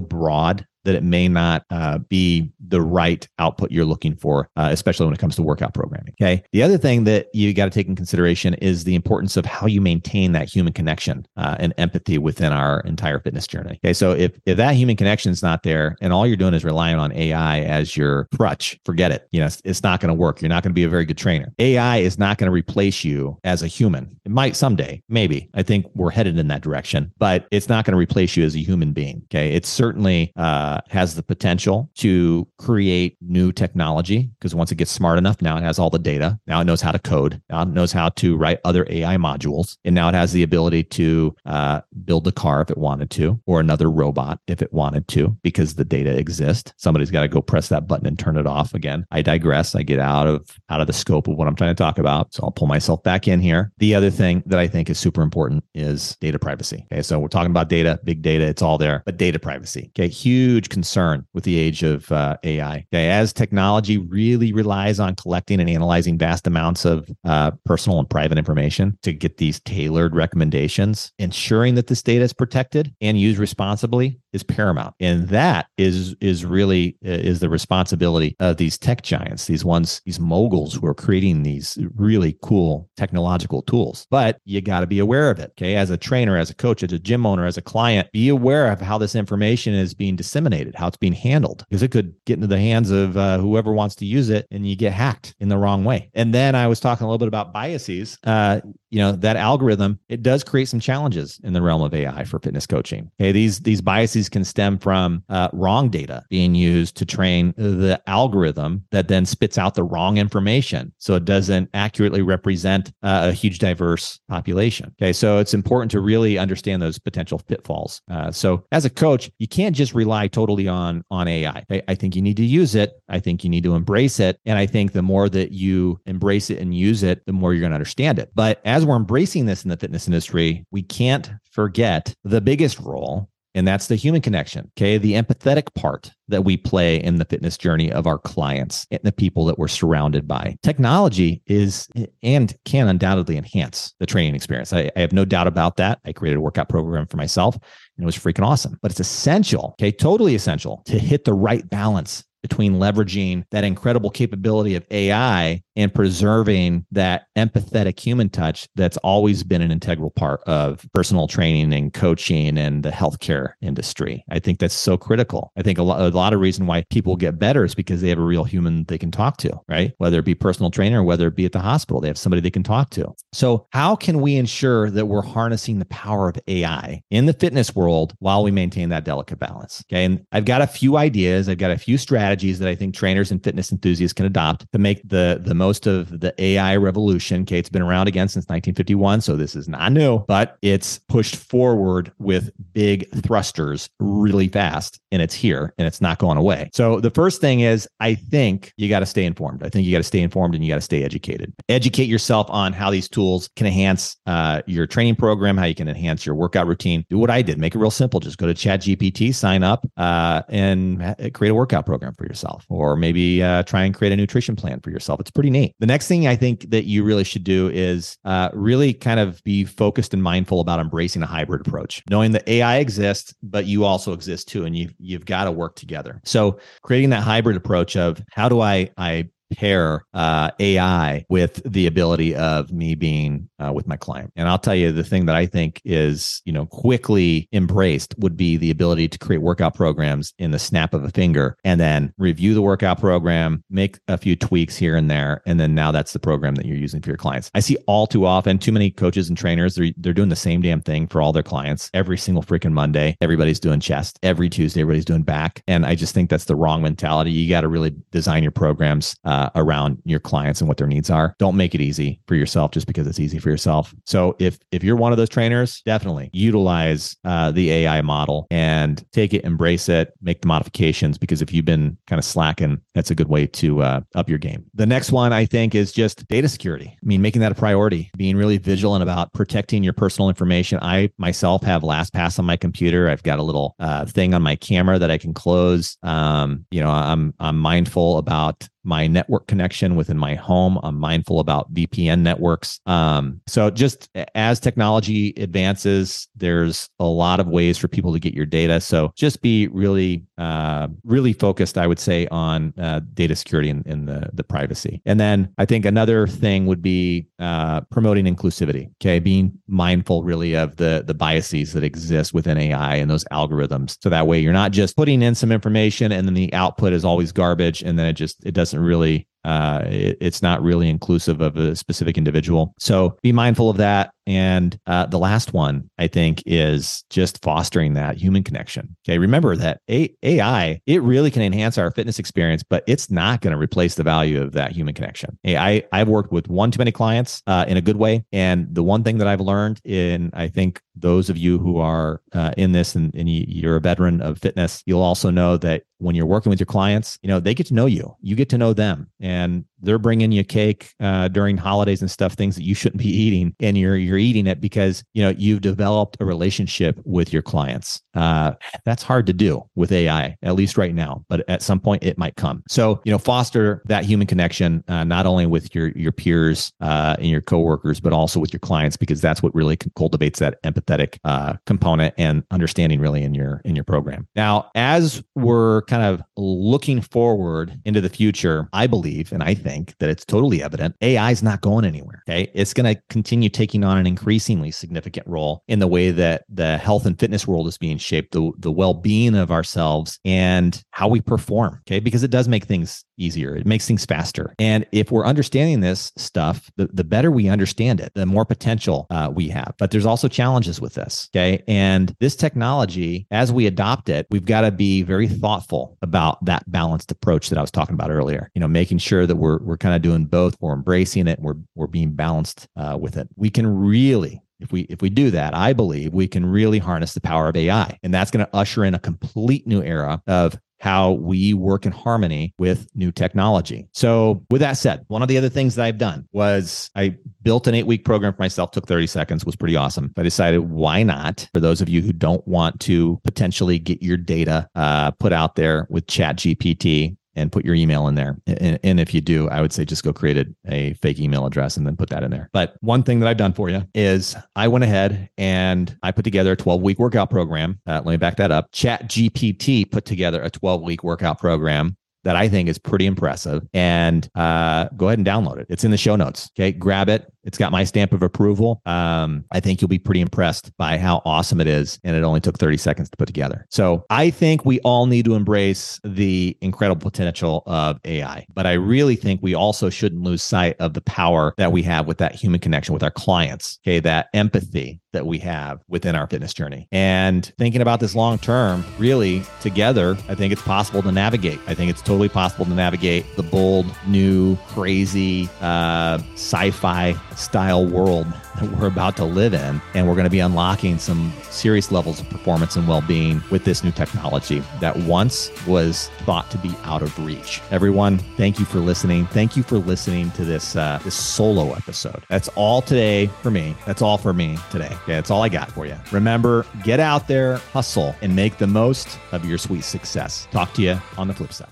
broad 0.00 0.66
that 0.88 0.94
it 0.94 1.04
may 1.04 1.28
not 1.28 1.66
uh, 1.68 1.98
be 1.98 2.50
the 2.66 2.80
right 2.80 3.28
output 3.38 3.70
you're 3.70 3.84
looking 3.84 4.16
for, 4.16 4.48
uh, 4.56 4.70
especially 4.72 5.04
when 5.04 5.12
it 5.12 5.20
comes 5.20 5.36
to 5.36 5.42
workout 5.42 5.74
programming. 5.74 6.14
Okay. 6.20 6.42
The 6.52 6.62
other 6.62 6.78
thing 6.78 7.04
that 7.04 7.28
you 7.34 7.52
got 7.52 7.66
to 7.66 7.70
take 7.70 7.88
in 7.88 7.94
consideration 7.94 8.54
is 8.54 8.84
the 8.84 8.94
importance 8.94 9.36
of 9.36 9.44
how 9.44 9.66
you 9.66 9.82
maintain 9.82 10.32
that 10.32 10.48
human 10.48 10.72
connection 10.72 11.26
uh, 11.36 11.56
and 11.58 11.74
empathy 11.76 12.16
within 12.16 12.52
our 12.52 12.80
entire 12.80 13.20
fitness 13.20 13.46
journey. 13.46 13.78
Okay. 13.84 13.92
So 13.92 14.12
if, 14.12 14.32
if 14.46 14.56
that 14.56 14.76
human 14.76 14.96
connection 14.96 15.30
is 15.30 15.42
not 15.42 15.62
there 15.62 15.94
and 16.00 16.10
all 16.10 16.26
you're 16.26 16.38
doing 16.38 16.54
is 16.54 16.64
relying 16.64 16.98
on 16.98 17.12
AI 17.12 17.60
as 17.60 17.94
your 17.94 18.26
crutch, 18.34 18.80
forget 18.86 19.12
it. 19.12 19.28
You 19.30 19.40
know, 19.40 19.46
it's, 19.46 19.60
it's 19.66 19.82
not 19.82 20.00
going 20.00 20.08
to 20.08 20.14
work. 20.14 20.40
You're 20.40 20.48
not 20.48 20.62
going 20.62 20.72
to 20.72 20.74
be 20.74 20.84
a 20.84 20.88
very 20.88 21.04
good 21.04 21.18
trainer. 21.18 21.52
AI 21.58 21.98
is 21.98 22.18
not 22.18 22.38
going 22.38 22.46
to 22.46 22.52
replace 22.52 23.04
you 23.04 23.38
as 23.44 23.62
a 23.62 23.66
human. 23.66 24.18
It 24.24 24.30
might 24.30 24.56
someday, 24.56 25.02
maybe. 25.10 25.50
I 25.52 25.62
think 25.62 25.84
we're 25.94 26.10
headed 26.10 26.38
in 26.38 26.48
that 26.48 26.62
direction, 26.62 27.12
but 27.18 27.46
it's 27.50 27.68
not 27.68 27.84
going 27.84 27.92
to 27.92 27.98
replace 27.98 28.38
you 28.38 28.44
as 28.44 28.54
a 28.54 28.60
human 28.60 28.92
being. 28.92 29.20
Okay. 29.26 29.52
It's 29.52 29.68
certainly, 29.68 30.32
uh, 30.36 30.77
has 30.88 31.14
the 31.14 31.22
potential 31.22 31.90
to 31.96 32.46
create 32.58 33.16
new 33.20 33.52
technology 33.52 34.30
because 34.38 34.54
once 34.54 34.72
it 34.72 34.76
gets 34.76 34.90
smart 34.90 35.18
enough, 35.18 35.40
now 35.42 35.56
it 35.56 35.62
has 35.62 35.78
all 35.78 35.90
the 35.90 35.98
data. 35.98 36.38
Now 36.46 36.60
it 36.60 36.64
knows 36.64 36.80
how 36.80 36.92
to 36.92 36.98
code. 36.98 37.40
Now 37.50 37.62
it 37.62 37.68
knows 37.68 37.92
how 37.92 38.08
to 38.10 38.36
write 38.36 38.60
other 38.64 38.86
AI 38.88 39.16
modules. 39.16 39.76
And 39.84 39.94
now 39.94 40.08
it 40.08 40.14
has 40.14 40.32
the 40.32 40.42
ability 40.42 40.84
to 40.84 41.34
uh, 41.46 41.80
build 42.04 42.26
a 42.26 42.32
car 42.32 42.60
if 42.62 42.70
it 42.70 42.78
wanted 42.78 43.10
to, 43.10 43.40
or 43.46 43.60
another 43.60 43.90
robot 43.90 44.40
if 44.46 44.62
it 44.62 44.72
wanted 44.72 45.08
to, 45.08 45.36
because 45.42 45.74
the 45.74 45.84
data 45.84 46.16
exists. 46.16 46.72
Somebody's 46.76 47.10
got 47.10 47.22
to 47.22 47.28
go 47.28 47.40
press 47.40 47.68
that 47.68 47.86
button 47.86 48.06
and 48.06 48.18
turn 48.18 48.36
it 48.36 48.46
off 48.46 48.74
again. 48.74 49.06
I 49.10 49.22
digress. 49.22 49.74
I 49.74 49.82
get 49.82 49.98
out 49.98 50.26
of 50.26 50.58
out 50.68 50.80
of 50.80 50.86
the 50.86 50.92
scope 50.92 51.28
of 51.28 51.36
what 51.36 51.48
I'm 51.48 51.56
trying 51.56 51.74
to 51.74 51.82
talk 51.82 51.98
about. 51.98 52.34
So 52.34 52.44
I'll 52.44 52.50
pull 52.50 52.66
myself 52.66 53.02
back 53.02 53.28
in 53.28 53.40
here. 53.40 53.72
The 53.78 53.94
other 53.94 54.10
thing 54.10 54.42
that 54.46 54.58
I 54.58 54.66
think 54.66 54.90
is 54.90 54.98
super 54.98 55.22
important 55.22 55.64
is 55.74 56.16
data 56.20 56.38
privacy. 56.38 56.86
Okay. 56.92 57.02
So 57.02 57.18
we're 57.18 57.28
talking 57.28 57.50
about 57.50 57.68
data, 57.68 58.00
big 58.04 58.22
data, 58.22 58.44
it's 58.46 58.62
all 58.62 58.78
there, 58.78 59.02
but 59.04 59.16
data 59.16 59.38
privacy. 59.38 59.90
Okay. 59.96 60.08
Huge 60.08 60.67
huge 60.68 60.78
concern 60.78 61.26
with 61.34 61.44
the 61.44 61.58
age 61.58 61.82
of 61.82 62.10
uh, 62.12 62.36
AI. 62.44 62.86
Okay, 62.92 63.10
as 63.10 63.32
technology 63.32 63.98
really 63.98 64.52
relies 64.52 65.00
on 65.00 65.14
collecting 65.16 65.60
and 65.60 65.68
analyzing 65.68 66.18
vast 66.18 66.46
amounts 66.46 66.84
of 66.84 67.10
uh, 67.24 67.50
personal 67.64 67.98
and 67.98 68.08
private 68.08 68.38
information 68.38 68.96
to 69.02 69.12
get 69.12 69.38
these 69.38 69.60
tailored 69.60 70.14
recommendations, 70.14 71.12
ensuring 71.18 71.74
that 71.74 71.86
this 71.86 72.02
data 72.02 72.24
is 72.24 72.32
protected 72.32 72.94
and 73.00 73.18
used 73.20 73.38
responsibly 73.38 74.18
is 74.32 74.42
paramount. 74.42 74.94
And 75.00 75.28
that 75.28 75.66
is 75.76 76.14
is 76.20 76.44
really 76.44 76.96
uh, 77.04 77.10
is 77.10 77.40
the 77.40 77.48
responsibility 77.48 78.36
of 78.40 78.56
these 78.56 78.78
tech 78.78 79.02
giants, 79.02 79.46
these 79.46 79.64
ones, 79.64 80.00
these 80.04 80.20
moguls 80.20 80.74
who 80.74 80.86
are 80.86 80.94
creating 80.94 81.42
these 81.42 81.78
really 81.94 82.36
cool 82.42 82.88
technological 82.96 83.62
tools. 83.62 84.06
But 84.10 84.38
you 84.44 84.60
got 84.60 84.80
to 84.80 84.86
be 84.86 84.98
aware 84.98 85.30
of 85.30 85.38
it. 85.38 85.52
Okay. 85.58 85.76
As 85.76 85.90
a 85.90 85.96
trainer, 85.96 86.36
as 86.36 86.50
a 86.50 86.54
coach, 86.54 86.82
as 86.82 86.92
a 86.92 86.98
gym 86.98 87.26
owner, 87.26 87.46
as 87.46 87.56
a 87.56 87.62
client, 87.62 88.10
be 88.12 88.28
aware 88.28 88.70
of 88.70 88.80
how 88.80 88.98
this 88.98 89.14
information 89.14 89.74
is 89.74 89.94
being 89.94 90.16
disseminated, 90.16 90.74
how 90.74 90.88
it's 90.88 90.96
being 90.96 91.12
handled, 91.12 91.64
because 91.68 91.82
it 91.82 91.90
could 91.90 92.14
get 92.26 92.34
into 92.34 92.46
the 92.46 92.58
hands 92.58 92.90
of 92.90 93.16
uh, 93.16 93.38
whoever 93.38 93.72
wants 93.72 93.94
to 93.96 94.06
use 94.06 94.30
it 94.30 94.46
and 94.50 94.68
you 94.68 94.76
get 94.76 94.92
hacked 94.92 95.34
in 95.40 95.48
the 95.48 95.58
wrong 95.58 95.84
way. 95.84 96.10
And 96.14 96.34
then 96.34 96.54
I 96.54 96.66
was 96.66 96.80
talking 96.80 97.04
a 97.04 97.08
little 97.08 97.18
bit 97.18 97.28
about 97.28 97.52
biases. 97.52 98.18
Uh, 98.24 98.60
you 98.90 98.98
know, 98.98 99.12
that 99.12 99.36
algorithm, 99.36 99.98
it 100.08 100.22
does 100.22 100.42
create 100.42 100.68
some 100.68 100.80
challenges 100.80 101.40
in 101.44 101.52
the 101.52 101.60
realm 101.60 101.82
of 101.82 101.94
AI 101.94 102.24
for 102.24 102.38
fitness 102.38 102.66
coaching. 102.66 103.10
Okay. 103.20 103.32
These, 103.32 103.60
these 103.60 103.80
biases 103.80 104.17
can 104.26 104.42
stem 104.42 104.78
from 104.78 105.22
uh, 105.28 105.48
wrong 105.52 105.90
data 105.90 106.24
being 106.30 106.54
used 106.54 106.96
to 106.96 107.04
train 107.04 107.52
the 107.58 108.00
algorithm 108.06 108.82
that 108.90 109.08
then 109.08 109.26
spits 109.26 109.58
out 109.58 109.74
the 109.74 109.82
wrong 109.82 110.16
information. 110.16 110.94
So 110.96 111.14
it 111.14 111.26
doesn't 111.26 111.68
accurately 111.74 112.22
represent 112.22 112.90
uh, 113.02 113.28
a 113.28 113.32
huge 113.32 113.58
diverse 113.58 114.18
population. 114.28 114.94
Okay. 115.00 115.12
So 115.12 115.38
it's 115.38 115.52
important 115.52 115.90
to 115.90 116.00
really 116.00 116.38
understand 116.38 116.80
those 116.80 116.98
potential 116.98 117.38
pitfalls. 117.46 118.00
Uh, 118.10 118.32
so 118.32 118.64
as 118.72 118.86
a 118.86 118.90
coach, 118.90 119.30
you 119.38 119.46
can't 119.46 119.76
just 119.76 119.94
rely 119.94 120.28
totally 120.28 120.68
on, 120.68 121.04
on 121.10 121.28
AI. 121.28 121.64
I, 121.70 121.82
I 121.88 121.94
think 121.94 122.16
you 122.16 122.22
need 122.22 122.38
to 122.38 122.44
use 122.44 122.74
it. 122.74 122.92
I 123.10 123.20
think 123.20 123.44
you 123.44 123.50
need 123.50 123.64
to 123.64 123.74
embrace 123.74 124.20
it. 124.20 124.40
And 124.46 124.56
I 124.56 124.64
think 124.64 124.92
the 124.92 125.02
more 125.02 125.28
that 125.28 125.52
you 125.52 126.00
embrace 126.06 126.48
it 126.48 126.58
and 126.58 126.74
use 126.74 127.02
it, 127.02 127.26
the 127.26 127.32
more 127.32 127.52
you're 127.52 127.60
going 127.60 127.72
to 127.72 127.76
understand 127.76 128.18
it. 128.18 128.30
But 128.34 128.60
as 128.64 128.86
we're 128.86 128.96
embracing 128.96 129.46
this 129.46 129.64
in 129.64 129.68
the 129.68 129.76
fitness 129.76 130.06
industry, 130.06 130.64
we 130.70 130.82
can't 130.82 131.30
forget 131.50 132.14
the 132.24 132.40
biggest 132.40 132.78
role 132.78 133.28
and 133.58 133.66
that's 133.66 133.88
the 133.88 133.96
human 133.96 134.20
connection. 134.20 134.70
Okay. 134.76 134.98
The 134.98 135.14
empathetic 135.14 135.74
part 135.74 136.12
that 136.28 136.42
we 136.42 136.56
play 136.56 137.02
in 137.02 137.16
the 137.16 137.24
fitness 137.24 137.58
journey 137.58 137.90
of 137.90 138.06
our 138.06 138.18
clients 138.18 138.86
and 138.92 139.00
the 139.02 139.10
people 139.10 139.44
that 139.46 139.58
we're 139.58 139.66
surrounded 139.66 140.28
by. 140.28 140.56
Technology 140.62 141.42
is 141.46 141.88
and 142.22 142.56
can 142.64 142.86
undoubtedly 142.86 143.36
enhance 143.36 143.94
the 143.98 144.06
training 144.06 144.36
experience. 144.36 144.72
I, 144.72 144.92
I 144.94 145.00
have 145.00 145.12
no 145.12 145.24
doubt 145.24 145.48
about 145.48 145.76
that. 145.78 145.98
I 146.04 146.12
created 146.12 146.36
a 146.36 146.40
workout 146.40 146.68
program 146.68 147.08
for 147.08 147.16
myself 147.16 147.56
and 147.56 148.04
it 148.04 148.06
was 148.06 148.16
freaking 148.16 148.46
awesome, 148.46 148.78
but 148.80 148.92
it's 148.92 149.00
essential. 149.00 149.74
Okay. 149.80 149.90
Totally 149.90 150.36
essential 150.36 150.82
to 150.86 150.96
hit 150.96 151.24
the 151.24 151.34
right 151.34 151.68
balance 151.68 152.22
between 152.42 152.74
leveraging 152.74 153.42
that 153.50 153.64
incredible 153.64 154.10
capability 154.10 154.76
of 154.76 154.86
AI 154.92 155.60
and 155.78 155.94
preserving 155.94 156.84
that 156.90 157.28
empathetic 157.36 157.98
human 157.98 158.28
touch 158.28 158.68
that's 158.74 158.96
always 158.98 159.44
been 159.44 159.62
an 159.62 159.70
integral 159.70 160.10
part 160.10 160.42
of 160.42 160.84
personal 160.92 161.28
training 161.28 161.72
and 161.72 161.94
coaching 161.94 162.58
and 162.58 162.82
the 162.82 162.90
healthcare 162.90 163.52
industry. 163.62 164.24
I 164.28 164.40
think 164.40 164.58
that's 164.58 164.74
so 164.74 164.96
critical. 164.96 165.52
I 165.56 165.62
think 165.62 165.78
a 165.78 165.84
lot, 165.84 166.00
a 166.00 166.08
lot 166.08 166.32
of 166.32 166.40
reason 166.40 166.66
why 166.66 166.84
people 166.90 167.14
get 167.14 167.38
better 167.38 167.64
is 167.64 167.76
because 167.76 168.00
they 168.00 168.08
have 168.08 168.18
a 168.18 168.22
real 168.22 168.42
human 168.42 168.84
they 168.88 168.98
can 168.98 169.12
talk 169.12 169.36
to, 169.38 169.56
right? 169.68 169.92
Whether 169.98 170.18
it 170.18 170.24
be 170.24 170.34
personal 170.34 170.72
trainer, 170.72 171.04
whether 171.04 171.28
it 171.28 171.36
be 171.36 171.44
at 171.44 171.52
the 171.52 171.60
hospital, 171.60 172.00
they 172.00 172.08
have 172.08 172.18
somebody 172.18 172.40
they 172.40 172.50
can 172.50 172.64
talk 172.64 172.90
to. 172.90 173.14
So 173.32 173.68
how 173.70 173.94
can 173.94 174.20
we 174.20 174.34
ensure 174.34 174.90
that 174.90 175.06
we're 175.06 175.22
harnessing 175.22 175.78
the 175.78 175.84
power 175.86 176.28
of 176.28 176.40
AI 176.48 177.00
in 177.10 177.26
the 177.26 177.32
fitness 177.34 177.76
world 177.76 178.14
while 178.18 178.42
we 178.42 178.50
maintain 178.50 178.88
that 178.88 179.04
delicate 179.04 179.38
balance? 179.38 179.84
Okay. 179.86 180.04
And 180.04 180.26
I've 180.32 180.44
got 180.44 180.60
a 180.60 180.66
few 180.66 180.96
ideas. 180.96 181.48
I've 181.48 181.58
got 181.58 181.70
a 181.70 181.78
few 181.78 181.98
strategies 181.98 182.58
that 182.58 182.68
I 182.68 182.74
think 182.74 182.96
trainers 182.96 183.30
and 183.30 183.42
fitness 183.44 183.70
enthusiasts 183.70 184.12
can 184.12 184.26
adopt 184.26 184.66
to 184.72 184.78
make 184.80 185.08
the, 185.08 185.40
the 185.40 185.54
most 185.54 185.67
of 185.86 186.20
the 186.20 186.34
AI 186.38 186.76
revolution. 186.76 187.42
Okay. 187.42 187.58
It's 187.58 187.68
been 187.68 187.82
around 187.82 188.08
again 188.08 188.28
since 188.28 188.44
1951. 188.44 189.20
So 189.20 189.36
this 189.36 189.54
is 189.54 189.68
not 189.68 189.92
new, 189.92 190.24
but 190.26 190.58
it's 190.62 190.98
pushed 191.08 191.36
forward 191.36 192.12
with 192.18 192.50
big 192.72 193.08
thrusters 193.22 193.88
really 194.00 194.48
fast 194.48 195.00
and 195.10 195.22
it's 195.22 195.34
here 195.34 195.74
and 195.78 195.86
it's 195.86 196.00
not 196.00 196.18
going 196.18 196.38
away. 196.38 196.70
So 196.72 197.00
the 197.00 197.10
first 197.10 197.40
thing 197.40 197.60
is 197.60 197.88
I 198.00 198.14
think 198.14 198.72
you 198.76 198.88
got 198.88 199.00
to 199.00 199.06
stay 199.06 199.24
informed. 199.24 199.62
I 199.62 199.68
think 199.68 199.86
you 199.86 199.92
got 199.92 199.98
to 199.98 200.04
stay 200.04 200.20
informed 200.20 200.54
and 200.54 200.64
you 200.64 200.70
got 200.70 200.76
to 200.76 200.80
stay 200.80 201.02
educated. 201.04 201.52
Educate 201.68 202.08
yourself 202.08 202.46
on 202.50 202.72
how 202.72 202.90
these 202.90 203.08
tools 203.08 203.48
can 203.56 203.66
enhance 203.66 204.16
uh, 204.26 204.62
your 204.66 204.86
training 204.86 205.16
program, 205.16 205.56
how 205.56 205.64
you 205.64 205.74
can 205.74 205.88
enhance 205.88 206.24
your 206.24 206.34
workout 206.34 206.66
routine. 206.66 207.04
Do 207.10 207.18
what 207.18 207.30
I 207.30 207.42
did. 207.42 207.58
Make 207.58 207.74
it 207.74 207.78
real 207.78 207.90
simple. 207.90 208.20
Just 208.20 208.38
go 208.38 208.46
to 208.46 208.54
ChatGPT, 208.54 209.34
sign 209.34 209.62
up, 209.62 209.86
uh, 209.96 210.42
and 210.48 211.16
create 211.34 211.50
a 211.50 211.54
workout 211.54 211.86
program 211.86 212.14
for 212.14 212.24
yourself, 212.24 212.64
or 212.68 212.96
maybe 212.96 213.42
uh, 213.42 213.62
try 213.64 213.84
and 213.84 213.94
create 213.94 214.12
a 214.12 214.16
nutrition 214.16 214.56
plan 214.56 214.80
for 214.80 214.90
yourself. 214.90 215.20
It's 215.20 215.30
pretty 215.30 215.50
neat. 215.60 215.74
The 215.78 215.86
next 215.86 216.08
thing 216.08 216.26
I 216.26 216.36
think 216.36 216.70
that 216.70 216.84
you 216.84 217.04
really 217.04 217.24
should 217.24 217.44
do 217.44 217.68
is 217.68 218.16
uh, 218.24 218.50
really 218.52 218.92
kind 218.92 219.20
of 219.20 219.42
be 219.44 219.64
focused 219.64 220.14
and 220.14 220.22
mindful 220.22 220.60
about 220.60 220.80
embracing 220.80 221.22
a 221.22 221.26
hybrid 221.26 221.66
approach, 221.66 222.02
knowing 222.10 222.32
that 222.32 222.48
AI 222.48 222.78
exists, 222.78 223.34
but 223.42 223.66
you 223.66 223.84
also 223.84 224.12
exist 224.12 224.48
too, 224.48 224.64
and 224.64 224.76
you 224.76 224.90
you've 224.98 225.26
got 225.26 225.44
to 225.44 225.52
work 225.52 225.76
together. 225.76 226.20
So 226.24 226.58
creating 226.82 227.10
that 227.10 227.22
hybrid 227.22 227.56
approach 227.56 227.96
of 227.96 228.22
how 228.30 228.48
do 228.48 228.60
I 228.60 228.90
I 228.96 229.28
pair 229.54 230.04
uh, 230.14 230.50
AI 230.58 231.24
with 231.28 231.62
the 231.64 231.86
ability 231.86 232.34
of 232.34 232.72
me 232.72 232.94
being 232.94 233.48
uh, 233.58 233.72
with 233.72 233.86
my 233.86 233.96
client. 233.96 234.32
And 234.36 234.48
I'll 234.48 234.58
tell 234.58 234.74
you 234.74 234.92
the 234.92 235.04
thing 235.04 235.26
that 235.26 235.36
I 235.36 235.46
think 235.46 235.80
is, 235.84 236.42
you 236.44 236.52
know, 236.52 236.66
quickly 236.66 237.48
embraced 237.52 238.14
would 238.18 238.36
be 238.36 238.56
the 238.56 238.70
ability 238.70 239.08
to 239.08 239.18
create 239.18 239.42
workout 239.42 239.74
programs 239.74 240.32
in 240.38 240.50
the 240.50 240.58
snap 240.58 240.94
of 240.94 241.04
a 241.04 241.10
finger 241.10 241.56
and 241.64 241.80
then 241.80 242.12
review 242.18 242.54
the 242.54 242.62
workout 242.62 243.00
program, 243.00 243.62
make 243.70 243.98
a 244.08 244.18
few 244.18 244.36
tweaks 244.36 244.76
here 244.76 244.96
and 244.96 245.10
there. 245.10 245.42
And 245.46 245.58
then 245.58 245.74
now 245.74 245.90
that's 245.92 246.12
the 246.12 246.18
program 246.18 246.54
that 246.56 246.66
you're 246.66 246.76
using 246.76 247.00
for 247.00 247.10
your 247.10 247.16
clients. 247.16 247.50
I 247.54 247.60
see 247.60 247.76
all 247.86 248.06
too 248.06 248.26
often 248.26 248.58
too 248.58 248.72
many 248.72 248.90
coaches 248.90 249.28
and 249.28 249.36
trainers, 249.36 249.74
they're, 249.74 249.92
they're 249.96 250.12
doing 250.12 250.28
the 250.28 250.36
same 250.36 250.62
damn 250.62 250.80
thing 250.80 251.06
for 251.06 251.20
all 251.20 251.32
their 251.32 251.42
clients 251.42 251.90
every 251.94 252.18
single 252.18 252.42
freaking 252.42 252.72
Monday. 252.72 253.16
Everybody's 253.20 253.60
doing 253.60 253.80
chest. 253.80 254.18
Every 254.22 254.48
Tuesday, 254.48 254.82
everybody's 254.82 255.04
doing 255.04 255.22
back. 255.22 255.62
And 255.66 255.86
I 255.86 255.94
just 255.94 256.14
think 256.14 256.30
that's 256.30 256.44
the 256.44 256.56
wrong 256.56 256.82
mentality. 256.82 257.30
You 257.30 257.48
got 257.48 257.62
to 257.62 257.68
really 257.68 257.94
design 258.10 258.42
your 258.42 258.52
programs 258.52 259.16
uh, 259.24 259.37
around 259.54 259.98
your 260.04 260.20
clients 260.20 260.60
and 260.60 260.68
what 260.68 260.76
their 260.76 260.86
needs 260.86 261.10
are. 261.10 261.34
Don't 261.38 261.56
make 261.56 261.74
it 261.74 261.80
easy 261.80 262.20
for 262.26 262.34
yourself 262.34 262.70
just 262.72 262.86
because 262.86 263.06
it's 263.06 263.20
easy 263.20 263.38
for 263.38 263.50
yourself. 263.50 263.94
So 264.06 264.36
if 264.38 264.58
if 264.72 264.82
you're 264.82 264.96
one 264.96 265.12
of 265.12 265.18
those 265.18 265.28
trainers, 265.28 265.82
definitely 265.82 266.30
utilize 266.32 267.16
uh, 267.24 267.50
the 267.50 267.70
AI 267.70 268.00
model 268.02 268.46
and 268.50 269.04
take 269.12 269.34
it, 269.34 269.44
embrace 269.44 269.88
it, 269.88 270.12
make 270.20 270.42
the 270.42 270.48
modifications. 270.48 271.18
Because 271.18 271.42
if 271.42 271.52
you've 271.52 271.64
been 271.64 271.96
kind 272.06 272.18
of 272.18 272.24
slacking, 272.24 272.80
that's 272.94 273.10
a 273.10 273.14
good 273.14 273.28
way 273.28 273.46
to 273.46 273.82
uh, 273.82 274.00
up 274.14 274.28
your 274.28 274.38
game. 274.38 274.64
The 274.74 274.86
next 274.86 275.12
one 275.12 275.32
I 275.32 275.46
think 275.46 275.74
is 275.74 275.92
just 275.92 276.26
data 276.28 276.48
security. 276.48 276.96
I 277.02 277.06
mean, 277.06 277.22
making 277.22 277.40
that 277.42 277.52
a 277.52 277.54
priority, 277.54 278.10
being 278.16 278.36
really 278.36 278.58
vigilant 278.58 279.02
about 279.02 279.32
protecting 279.32 279.82
your 279.82 279.92
personal 279.92 280.28
information. 280.28 280.78
I 280.82 281.10
myself 281.18 281.62
have 281.62 281.82
LastPass 281.82 282.38
on 282.38 282.44
my 282.44 282.56
computer. 282.56 283.08
I've 283.08 283.22
got 283.22 283.38
a 283.38 283.42
little 283.42 283.74
uh, 283.78 284.04
thing 284.06 284.34
on 284.34 284.42
my 284.42 284.56
camera 284.56 284.98
that 284.98 285.10
I 285.10 285.18
can 285.18 285.34
close. 285.34 285.96
Um, 286.02 286.66
you 286.70 286.80
know, 286.80 286.90
I'm 286.90 287.34
I'm 287.38 287.58
mindful 287.58 288.18
about 288.18 288.68
my 288.88 289.06
network 289.06 289.46
connection 289.46 289.94
within 289.96 290.16
my 290.16 290.34
home. 290.34 290.78
I'm 290.82 290.98
mindful 290.98 291.40
about 291.40 291.72
VPN 291.74 292.20
networks. 292.20 292.80
Um, 292.86 293.40
so 293.46 293.70
just 293.70 294.08
as 294.34 294.58
technology 294.58 295.34
advances, 295.36 296.26
there's 296.34 296.88
a 296.98 297.04
lot 297.04 297.38
of 297.38 297.46
ways 297.46 297.76
for 297.76 297.86
people 297.86 298.14
to 298.14 298.18
get 298.18 298.32
your 298.32 298.46
data. 298.46 298.80
So 298.80 299.12
just 299.14 299.42
be 299.42 299.68
really, 299.68 300.24
uh, 300.38 300.88
really 301.04 301.34
focused, 301.34 301.76
I 301.76 301.86
would 301.86 301.98
say, 301.98 302.26
on 302.28 302.72
uh, 302.78 303.00
data 303.12 303.36
security 303.36 303.68
and, 303.68 303.86
and, 303.86 304.08
the, 304.08 304.30
the 304.32 304.44
privacy. 304.44 305.02
And 305.04 305.20
then 305.20 305.52
I 305.58 305.66
think 305.66 305.84
another 305.84 306.26
thing 306.26 306.64
would 306.64 306.80
be 306.80 307.26
uh, 307.38 307.82
promoting 307.82 308.24
inclusivity. 308.24 308.90
Okay, 309.02 309.18
being 309.18 309.52
mindful 309.66 310.22
really 310.22 310.54
of 310.54 310.76
the 310.76 311.04
the 311.06 311.14
biases 311.14 311.72
that 311.74 311.84
exist 311.84 312.32
within 312.32 312.56
AI 312.56 312.94
and 312.96 313.10
those 313.10 313.24
algorithms. 313.26 313.98
So 314.00 314.08
that 314.08 314.26
way 314.26 314.38
you're 314.38 314.52
not 314.52 314.72
just 314.72 314.96
putting 314.96 315.20
in 315.20 315.34
some 315.34 315.52
information 315.52 316.10
and 316.10 316.26
then 316.26 316.34
the 316.34 316.52
output 316.54 316.92
is 316.92 317.04
always 317.04 317.32
garbage 317.32 317.82
and 317.82 317.98
then 317.98 318.06
it 318.06 318.14
just 318.14 318.44
it 318.46 318.52
doesn't 318.52 318.77
doesn't 318.78 318.88
really 318.88 319.26
uh, 319.48 319.82
it, 319.86 320.18
it's 320.20 320.42
not 320.42 320.62
really 320.62 320.90
inclusive 320.90 321.40
of 321.40 321.56
a 321.56 321.74
specific 321.74 322.18
individual. 322.18 322.74
So 322.78 323.16
be 323.22 323.32
mindful 323.32 323.70
of 323.70 323.78
that. 323.78 324.10
And 324.26 324.78
uh, 324.86 325.06
the 325.06 325.18
last 325.18 325.54
one, 325.54 325.88
I 325.96 326.06
think, 326.06 326.42
is 326.44 327.02
just 327.08 327.42
fostering 327.42 327.94
that 327.94 328.18
human 328.18 328.44
connection. 328.44 328.94
Okay. 329.02 329.16
Remember 329.16 329.56
that 329.56 329.80
AI, 329.88 330.82
it 330.84 331.02
really 331.02 331.30
can 331.30 331.40
enhance 331.40 331.78
our 331.78 331.90
fitness 331.90 332.18
experience, 332.18 332.62
but 332.62 332.84
it's 332.86 333.10
not 333.10 333.40
going 333.40 333.52
to 333.52 333.58
replace 333.58 333.94
the 333.94 334.02
value 334.02 334.42
of 334.42 334.52
that 334.52 334.72
human 334.72 334.92
connection. 334.92 335.38
Hey, 335.42 335.56
I, 335.56 335.82
I've 335.92 336.08
worked 336.08 336.30
with 336.30 336.46
one 336.48 336.70
too 336.70 336.78
many 336.78 336.92
clients 336.92 337.42
uh, 337.46 337.64
in 337.66 337.78
a 337.78 337.80
good 337.80 337.96
way. 337.96 338.22
And 338.30 338.68
the 338.70 338.82
one 338.82 339.02
thing 339.02 339.16
that 339.16 339.28
I've 339.28 339.40
learned 339.40 339.80
in, 339.82 340.30
I 340.34 340.48
think, 340.48 340.82
those 340.94 341.30
of 341.30 341.38
you 341.38 341.58
who 341.58 341.78
are 341.78 342.20
uh, 342.34 342.52
in 342.56 342.72
this 342.72 342.94
and, 342.96 343.14
and 343.14 343.30
you're 343.30 343.76
a 343.76 343.80
veteran 343.80 344.20
of 344.20 344.38
fitness, 344.38 344.82
you'll 344.84 345.00
also 345.00 345.30
know 345.30 345.56
that 345.56 345.84
when 345.98 346.14
you're 346.14 346.26
working 346.26 346.50
with 346.50 346.60
your 346.60 346.66
clients, 346.66 347.18
you 347.22 347.28
know, 347.28 347.40
they 347.40 347.54
get 347.54 347.66
to 347.68 347.74
know 347.74 347.86
you, 347.86 348.16
you 348.20 348.36
get 348.36 348.48
to 348.50 348.58
know 348.58 348.72
them. 348.72 349.08
And 349.20 349.37
and 349.38 349.64
they're 349.80 349.98
bringing 349.98 350.32
you 350.32 350.44
cake 350.44 350.94
uh, 351.00 351.28
during 351.28 351.56
holidays 351.56 352.00
and 352.00 352.10
stuff, 352.10 352.34
things 352.34 352.56
that 352.56 352.64
you 352.64 352.74
shouldn't 352.74 353.00
be 353.02 353.08
eating, 353.08 353.54
and 353.60 353.78
you're 353.78 353.96
you're 353.96 354.18
eating 354.18 354.46
it 354.46 354.60
because 354.60 355.04
you 355.14 355.22
know 355.22 355.30
you've 355.30 355.60
developed 355.60 356.16
a 356.20 356.24
relationship 356.24 357.00
with 357.04 357.32
your 357.32 357.42
clients. 357.42 358.02
Uh, 358.14 358.52
that's 358.84 359.02
hard 359.02 359.26
to 359.26 359.32
do 359.32 359.64
with 359.76 359.92
AI, 359.92 360.36
at 360.42 360.54
least 360.54 360.76
right 360.76 360.94
now, 360.94 361.24
but 361.28 361.48
at 361.48 361.62
some 361.62 361.78
point 361.78 362.02
it 362.02 362.18
might 362.18 362.36
come. 362.36 362.62
So 362.68 363.00
you 363.04 363.12
know, 363.12 363.18
foster 363.18 363.82
that 363.86 364.04
human 364.04 364.26
connection 364.26 364.82
uh, 364.88 365.04
not 365.04 365.26
only 365.26 365.46
with 365.46 365.74
your 365.74 365.88
your 365.88 366.12
peers 366.12 366.72
uh, 366.80 367.16
and 367.18 367.28
your 367.28 367.40
coworkers, 367.40 368.00
but 368.00 368.12
also 368.12 368.40
with 368.40 368.52
your 368.52 368.60
clients, 368.60 368.96
because 368.96 369.20
that's 369.20 369.42
what 369.42 369.54
really 369.54 369.76
cultivates 369.96 370.38
that 370.40 370.62
empathetic 370.62 371.18
uh, 371.24 371.54
component 371.66 372.14
and 372.18 372.42
understanding 372.50 373.00
really 373.00 373.22
in 373.22 373.34
your 373.34 373.60
in 373.64 373.76
your 373.76 373.84
program. 373.84 374.26
Now, 374.34 374.70
as 374.74 375.22
we're 375.34 375.82
kind 375.82 376.02
of 376.02 376.22
looking 376.36 377.00
forward 377.00 377.78
into 377.84 378.00
the 378.00 378.08
future, 378.08 378.68
I 378.72 378.86
believe, 378.86 379.32
and 379.32 379.42
I 379.42 379.54
think 379.54 379.67
think 379.68 379.94
that 379.98 380.08
it's 380.08 380.24
totally 380.24 380.62
evident 380.62 380.96
AI 381.02 381.30
is 381.30 381.42
not 381.42 381.60
going 381.60 381.84
anywhere. 381.84 382.22
Okay. 382.28 382.50
It's 382.54 382.72
going 382.72 382.94
to 382.94 383.00
continue 383.10 383.48
taking 383.48 383.84
on 383.84 383.98
an 383.98 384.06
increasingly 384.06 384.70
significant 384.70 385.26
role 385.26 385.62
in 385.68 385.78
the 385.78 385.86
way 385.86 386.10
that 386.10 386.44
the 386.48 386.78
health 386.78 387.04
and 387.06 387.18
fitness 387.18 387.46
world 387.46 387.68
is 387.68 387.76
being 387.76 387.98
shaped, 387.98 388.32
the, 388.32 388.50
the 388.58 388.72
well 388.72 388.94
being 388.94 389.34
of 389.34 389.50
ourselves 389.50 390.18
and 390.24 390.82
how 390.92 391.08
we 391.08 391.20
perform. 391.20 391.80
Okay. 391.86 392.00
Because 392.00 392.22
it 392.22 392.30
does 392.30 392.48
make 392.48 392.64
things 392.64 393.04
easier, 393.18 393.56
it 393.56 393.66
makes 393.66 393.86
things 393.86 394.06
faster. 394.06 394.54
And 394.58 394.86
if 394.92 395.10
we're 395.10 395.26
understanding 395.26 395.80
this 395.80 396.12
stuff, 396.16 396.70
the, 396.76 396.88
the 396.92 397.04
better 397.04 397.30
we 397.30 397.48
understand 397.48 398.00
it, 398.00 398.12
the 398.14 398.26
more 398.26 398.44
potential 398.44 399.06
uh, 399.10 399.30
we 399.34 399.48
have. 399.48 399.74
But 399.78 399.90
there's 399.90 400.06
also 400.06 400.28
challenges 400.28 400.80
with 400.80 400.94
this. 400.94 401.28
Okay. 401.34 401.62
And 401.68 402.14
this 402.20 402.36
technology, 402.36 403.26
as 403.30 403.52
we 403.52 403.66
adopt 403.66 404.08
it, 404.08 404.26
we've 404.30 404.46
got 404.46 404.62
to 404.62 404.70
be 404.70 405.02
very 405.02 405.28
thoughtful 405.28 405.98
about 406.00 406.42
that 406.44 406.70
balanced 406.70 407.10
approach 407.10 407.50
that 407.50 407.58
I 407.58 407.60
was 407.60 407.70
talking 407.70 407.94
about 407.94 408.10
earlier. 408.10 408.50
You 408.54 408.60
know, 408.60 408.68
making 408.68 408.98
sure 408.98 409.26
that 409.26 409.36
we're 409.36 409.57
we're 409.60 409.76
kind 409.76 409.94
of 409.94 410.02
doing 410.02 410.24
both. 410.24 410.56
We're 410.60 410.74
embracing 410.74 411.26
it. 411.28 411.38
We're 411.40 411.56
we're 411.74 411.86
being 411.86 412.12
balanced 412.12 412.68
uh, 412.76 412.96
with 413.00 413.16
it. 413.16 413.28
We 413.36 413.50
can 413.50 413.66
really 413.66 414.42
if 414.60 414.72
we 414.72 414.80
if 414.82 415.00
we 415.00 415.08
do 415.08 415.30
that 415.30 415.54
i 415.54 415.72
believe 415.72 416.12
we 416.12 416.26
can 416.26 416.44
really 416.44 416.80
harness 416.80 417.14
the 417.14 417.20
power 417.20 417.48
of 417.48 417.56
ai 417.56 417.96
and 418.02 418.12
that's 418.12 418.28
going 418.28 418.44
to 418.44 418.56
usher 418.56 418.84
in 418.84 418.92
a 418.92 418.98
complete 418.98 419.68
new 419.68 419.80
era 419.84 420.20
of 420.26 420.58
how 420.80 421.12
we 421.12 421.54
work 421.54 421.86
in 421.86 421.92
harmony 421.92 422.54
with 422.58 422.88
new 422.94 423.10
technology. 423.10 423.88
So, 423.92 424.44
with 424.50 424.60
that 424.60 424.74
said, 424.74 425.04
one 425.08 425.22
of 425.22 425.28
the 425.28 425.36
other 425.38 425.48
things 425.48 425.74
that 425.74 425.84
I've 425.84 425.98
done 425.98 426.26
was 426.32 426.90
I 426.94 427.16
built 427.42 427.66
an 427.66 427.74
eight 427.74 427.86
week 427.86 428.04
program 428.04 428.32
for 428.32 428.42
myself, 428.42 428.70
took 428.70 428.86
30 428.86 429.06
seconds, 429.06 429.44
was 429.44 429.56
pretty 429.56 429.76
awesome. 429.76 430.12
I 430.16 430.22
decided, 430.22 430.60
why 430.60 431.02
not? 431.02 431.48
For 431.52 431.60
those 431.60 431.80
of 431.80 431.88
you 431.88 432.00
who 432.00 432.12
don't 432.12 432.46
want 432.46 432.80
to 432.80 433.20
potentially 433.24 433.78
get 433.78 434.02
your 434.02 434.16
data 434.16 434.68
uh, 434.74 435.10
put 435.12 435.32
out 435.32 435.56
there 435.56 435.86
with 435.90 436.06
Chat 436.06 436.36
GPT, 436.36 437.16
and 437.38 437.52
put 437.52 437.64
your 437.64 437.74
email 437.74 438.08
in 438.08 438.14
there. 438.14 438.36
And, 438.46 438.78
and, 438.82 438.98
if 438.98 439.14
you 439.14 439.20
do, 439.20 439.48
I 439.48 439.60
would 439.60 439.72
say 439.72 439.84
just 439.84 440.02
go 440.02 440.12
create 440.12 440.48
a, 440.66 440.94
fake 440.94 441.20
email 441.20 441.46
address 441.46 441.76
and 441.76 441.86
then 441.86 441.96
put 441.96 442.10
that 442.10 442.22
in 442.22 442.30
there. 442.30 442.50
But 442.52 442.76
one 442.80 443.02
thing 443.02 443.20
that 443.20 443.28
I've 443.28 443.36
done 443.36 443.52
for 443.52 443.70
you 443.70 443.84
is 443.94 444.34
I 444.56 444.68
went 444.68 444.84
ahead 444.84 445.30
and 445.38 445.96
I 446.02 446.10
put 446.10 446.24
together 446.24 446.52
a 446.52 446.56
12 446.56 446.82
week 446.82 446.98
workout 446.98 447.30
program. 447.30 447.80
Uh, 447.86 448.02
let 448.04 448.06
me 448.06 448.16
back 448.16 448.36
that 448.36 448.50
up. 448.50 448.70
Chat 448.72 449.08
GPT 449.08 449.90
put 449.90 450.04
together 450.04 450.42
a 450.42 450.50
12 450.50 450.82
week 450.82 451.04
workout 451.04 451.38
program 451.38 451.96
that 452.28 452.36
I 452.36 452.46
think 452.46 452.68
is 452.68 452.76
pretty 452.76 453.06
impressive. 453.06 453.66
And 453.72 454.28
uh, 454.34 454.90
go 454.98 455.06
ahead 455.06 455.18
and 455.18 455.26
download 455.26 455.60
it. 455.60 455.66
It's 455.70 455.82
in 455.82 455.90
the 455.90 455.96
show 455.96 456.14
notes. 456.14 456.50
Okay, 456.52 456.72
grab 456.72 457.08
it. 457.08 457.32
It's 457.48 457.56
got 457.56 457.72
my 457.72 457.84
stamp 457.84 458.12
of 458.12 458.22
approval. 458.22 458.82
Um, 458.84 459.46
I 459.50 459.60
think 459.60 459.80
you'll 459.80 459.88
be 459.88 459.98
pretty 459.98 460.20
impressed 460.20 460.76
by 460.76 460.98
how 460.98 461.22
awesome 461.24 461.62
it 461.62 461.66
is. 461.66 461.98
And 462.04 462.14
it 462.14 462.22
only 462.22 462.40
took 462.40 462.58
30 462.58 462.76
seconds 462.76 463.08
to 463.08 463.16
put 463.16 463.24
together. 463.24 463.66
So 463.70 464.04
I 464.10 464.28
think 464.28 464.66
we 464.66 464.80
all 464.80 465.06
need 465.06 465.24
to 465.24 465.34
embrace 465.34 465.98
the 466.04 466.54
incredible 466.60 467.10
potential 467.10 467.62
of 467.66 467.98
AI. 468.04 468.44
But 468.52 468.66
I 468.66 468.74
really 468.74 469.16
think 469.16 469.40
we 469.42 469.54
also 469.54 469.88
shouldn't 469.88 470.20
lose 470.20 470.42
sight 470.42 470.76
of 470.78 470.92
the 470.92 471.00
power 471.00 471.54
that 471.56 471.72
we 471.72 471.82
have 471.84 472.06
with 472.06 472.18
that 472.18 472.34
human 472.34 472.60
connection 472.60 472.92
with 472.92 473.02
our 473.02 473.10
clients. 473.10 473.78
Okay, 473.82 474.00
that 474.00 474.28
empathy 474.34 475.00
that 475.12 475.24
we 475.24 475.38
have 475.38 475.80
within 475.88 476.14
our 476.14 476.26
fitness 476.26 476.52
journey. 476.52 476.86
And 476.92 477.50
thinking 477.58 477.80
about 477.80 478.00
this 478.00 478.14
long 478.14 478.38
term, 478.38 478.84
really 478.98 479.42
together, 479.60 480.18
I 480.28 480.34
think 480.34 480.52
it's 480.52 480.62
possible 480.62 481.02
to 481.02 481.12
navigate. 481.12 481.58
I 481.66 481.72
think 481.72 481.90
it's 481.90 482.02
totally 482.18 482.28
possible 482.28 482.64
to 482.64 482.74
navigate 482.74 483.24
the 483.36 483.44
bold, 483.44 483.86
new, 484.08 484.56
crazy, 484.66 485.48
uh, 485.60 486.18
sci 486.34 486.68
fi 486.72 487.12
style 487.36 487.86
world 487.86 488.26
that 488.60 488.68
we're 488.72 488.88
about 488.88 489.16
to 489.16 489.24
live 489.24 489.54
in. 489.54 489.80
And 489.94 490.08
we're 490.08 490.16
going 490.16 490.24
to 490.24 490.30
be 490.30 490.40
unlocking 490.40 490.98
some 490.98 491.32
serious 491.48 491.92
levels 491.92 492.18
of 492.18 492.28
performance 492.28 492.74
and 492.74 492.88
well 492.88 493.02
being 493.02 493.40
with 493.52 493.62
this 493.62 493.84
new 493.84 493.92
technology 493.92 494.64
that 494.80 494.96
once 494.96 495.52
was 495.64 496.08
thought 496.24 496.50
to 496.50 496.58
be 496.58 496.74
out 496.82 497.02
of 497.02 497.16
reach. 497.24 497.60
Everyone, 497.70 498.18
thank 498.36 498.58
you 498.58 498.64
for 498.64 498.78
listening. 498.78 499.26
Thank 499.26 499.56
you 499.56 499.62
for 499.62 499.78
listening 499.78 500.32
to 500.32 500.44
this, 500.44 500.74
uh, 500.74 500.98
this 501.04 501.14
solo 501.14 501.72
episode. 501.74 502.24
That's 502.28 502.48
all 502.56 502.82
today 502.82 503.28
for 503.42 503.52
me. 503.52 503.76
That's 503.86 504.02
all 504.02 504.18
for 504.18 504.32
me 504.32 504.58
today. 504.72 504.90
Okay, 505.04 505.14
that's 505.14 505.30
all 505.30 505.44
I 505.44 505.50
got 505.50 505.70
for 505.70 505.86
you. 505.86 505.96
Remember, 506.10 506.66
get 506.82 506.98
out 506.98 507.28
there, 507.28 507.58
hustle, 507.72 508.16
and 508.22 508.34
make 508.34 508.58
the 508.58 508.66
most 508.66 509.20
of 509.30 509.44
your 509.44 509.56
Sweat 509.56 509.84
Success. 509.84 510.48
Talk 510.50 510.72
to 510.72 510.82
you 510.82 511.00
on 511.16 511.28
the 511.28 511.34
flip 511.34 511.52
side. 511.52 511.68